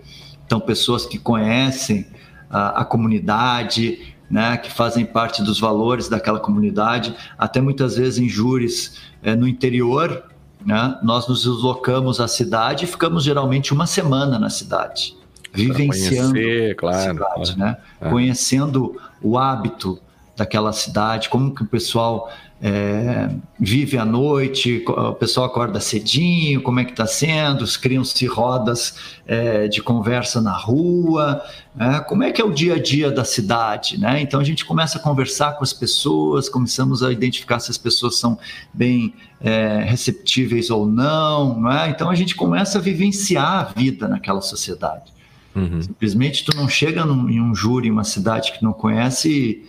[0.45, 2.07] Então, pessoas que conhecem
[2.49, 4.55] a, a comunidade, né?
[4.55, 10.30] que fazem parte dos valores daquela comunidade, até muitas vezes em júris é, no interior,
[10.65, 10.97] né?
[11.03, 15.15] Nós nos deslocamos à cidade e ficamos geralmente uma semana na cidade,
[15.53, 17.77] vivenciando conhecer, claro, a cidade, né?
[17.99, 18.09] É.
[18.09, 19.99] conhecendo o hábito
[20.35, 22.31] daquela cidade, como que o pessoal
[22.63, 23.27] é,
[23.59, 28.95] vive à noite, o pessoal acorda cedinho, como é que está sendo, criam-se rodas
[29.25, 31.43] é, de conversa na rua,
[31.75, 31.99] né?
[32.01, 34.21] como é que é o dia a dia da cidade, né?
[34.21, 38.19] Então a gente começa a conversar com as pessoas, começamos a identificar se as pessoas
[38.19, 38.37] são
[38.71, 41.89] bem é, receptíveis ou não, não é?
[41.89, 45.11] Então a gente começa a vivenciar a vida naquela sociedade.
[45.55, 45.81] Uhum.
[45.81, 49.65] Simplesmente tu não chega num, em um júri em uma cidade que não conhece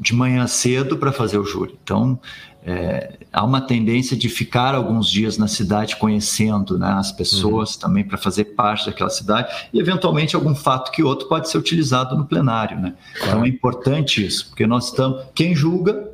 [0.00, 1.78] de manhã cedo para fazer o júri.
[1.84, 2.18] Então,
[2.64, 7.80] é, há uma tendência de ficar alguns dias na cidade conhecendo né, as pessoas uhum.
[7.80, 12.16] também para fazer parte daquela cidade e eventualmente algum fato que outro pode ser utilizado
[12.16, 12.94] no plenário, né?
[13.14, 13.30] Claro.
[13.30, 16.10] Então é importante isso, porque nós estamos quem julga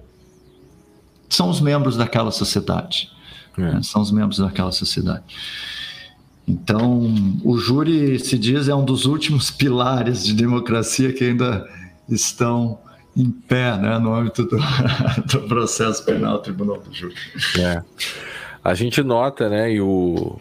[1.28, 3.10] são os membros daquela sociedade,
[3.58, 3.62] é.
[3.62, 3.80] né?
[3.82, 5.24] são os membros daquela sociedade.
[6.46, 7.12] Então
[7.44, 11.68] o júri se diz é um dos últimos pilares de democracia que ainda
[12.08, 12.78] estão
[13.16, 14.58] em pé né, no âmbito do,
[15.30, 17.14] do processo penal Tribunal do Júri.
[17.58, 17.82] É.
[18.62, 20.38] A gente nota, né, e o,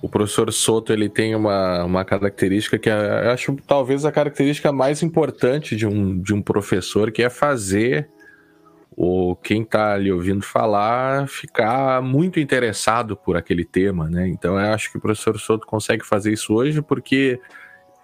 [0.00, 4.70] o professor Soto ele tem uma, uma característica que é, eu acho talvez a característica
[4.70, 8.08] mais importante de um, de um professor, que é fazer
[8.96, 14.26] o quem está ali ouvindo falar ficar muito interessado por aquele tema, né?
[14.26, 17.38] Então eu acho que o professor Soto consegue fazer isso hoje porque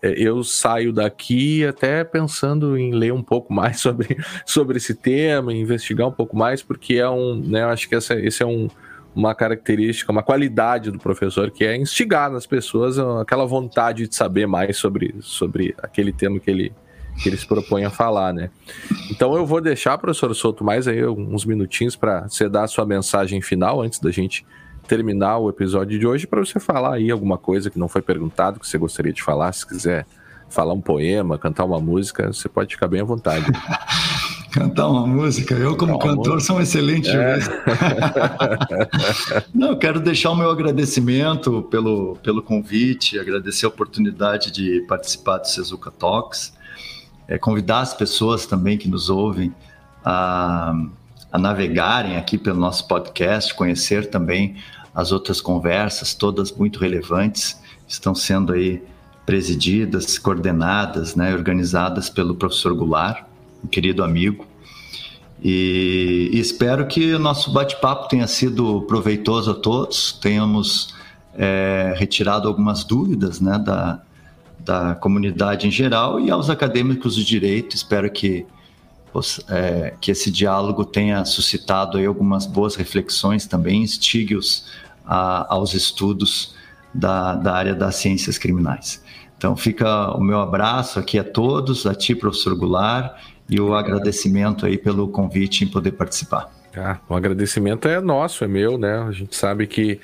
[0.03, 6.09] eu saio daqui até pensando em ler um pouco mais sobre, sobre esse tema, investigar
[6.09, 8.69] um pouco mais, porque é um, né, eu acho que essa, esse é um,
[9.15, 14.47] uma característica, uma qualidade do professor, que é instigar nas pessoas aquela vontade de saber
[14.47, 16.73] mais sobre, sobre aquele tema que ele,
[17.23, 18.51] que ele se propõe a falar, né?
[19.11, 22.87] Então eu vou deixar, professor Souto, mais aí uns minutinhos para você dar a sua
[22.87, 24.45] mensagem final antes da gente
[24.87, 28.61] terminar o episódio de hoje para você falar aí alguma coisa que não foi perguntado,
[28.61, 30.07] que você gostaria de falar, se quiser
[30.49, 33.47] falar um poema, cantar uma música, você pode ficar bem à vontade.
[34.53, 36.41] cantar uma música, eu como cantor música.
[36.41, 37.39] sou um excelente é.
[39.55, 45.49] Não, quero deixar o meu agradecimento pelo, pelo convite, agradecer a oportunidade de participar do
[45.49, 46.53] Sezuka Talks,
[47.27, 49.55] é, convidar as pessoas também que nos ouvem
[50.05, 50.75] a
[51.33, 54.57] a navegarem aqui pelo nosso podcast, conhecer também
[54.95, 57.59] as outras conversas, todas muito relevantes,
[57.89, 58.83] estão sendo aí
[59.25, 63.25] presididas, coordenadas, né, organizadas pelo professor Goulart,
[63.65, 64.47] um querido amigo.
[65.43, 70.95] E, espero que o nosso bate-papo tenha sido proveitoso a todos, tenhamos
[71.35, 74.03] é, retirado algumas dúvidas né, da,
[74.59, 77.75] da comunidade em geral e aos acadêmicos de direito.
[77.75, 78.47] Espero que,
[79.49, 84.67] é, que esse diálogo tenha suscitado aí algumas boas reflexões também, instigue-os
[85.05, 86.55] aos estudos
[86.95, 89.03] da, da área das ciências criminais.
[89.37, 93.17] Então fica o meu abraço aqui a todos, a ti, professor Goulart,
[93.51, 96.51] e o agradecimento aí pelo convite em poder participar.
[96.77, 98.99] Ah, o agradecimento é nosso, é meu, né?
[98.99, 100.01] A gente sabe que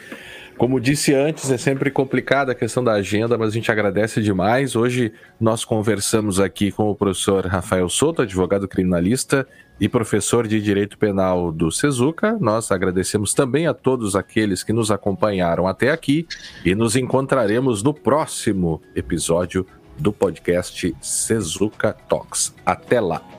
[0.58, 4.74] como disse antes, é sempre complicada a questão da agenda, mas a gente agradece demais.
[4.74, 9.46] Hoje nós conversamos aqui com o professor Rafael Souto, advogado criminalista
[9.80, 12.36] e professor de Direito Penal do Sezuca.
[12.40, 16.26] Nós agradecemos também a todos aqueles que nos acompanharam até aqui
[16.64, 19.64] e nos encontraremos no próximo episódio
[19.96, 22.52] do podcast Sezuca Talks.
[22.66, 23.37] Até lá!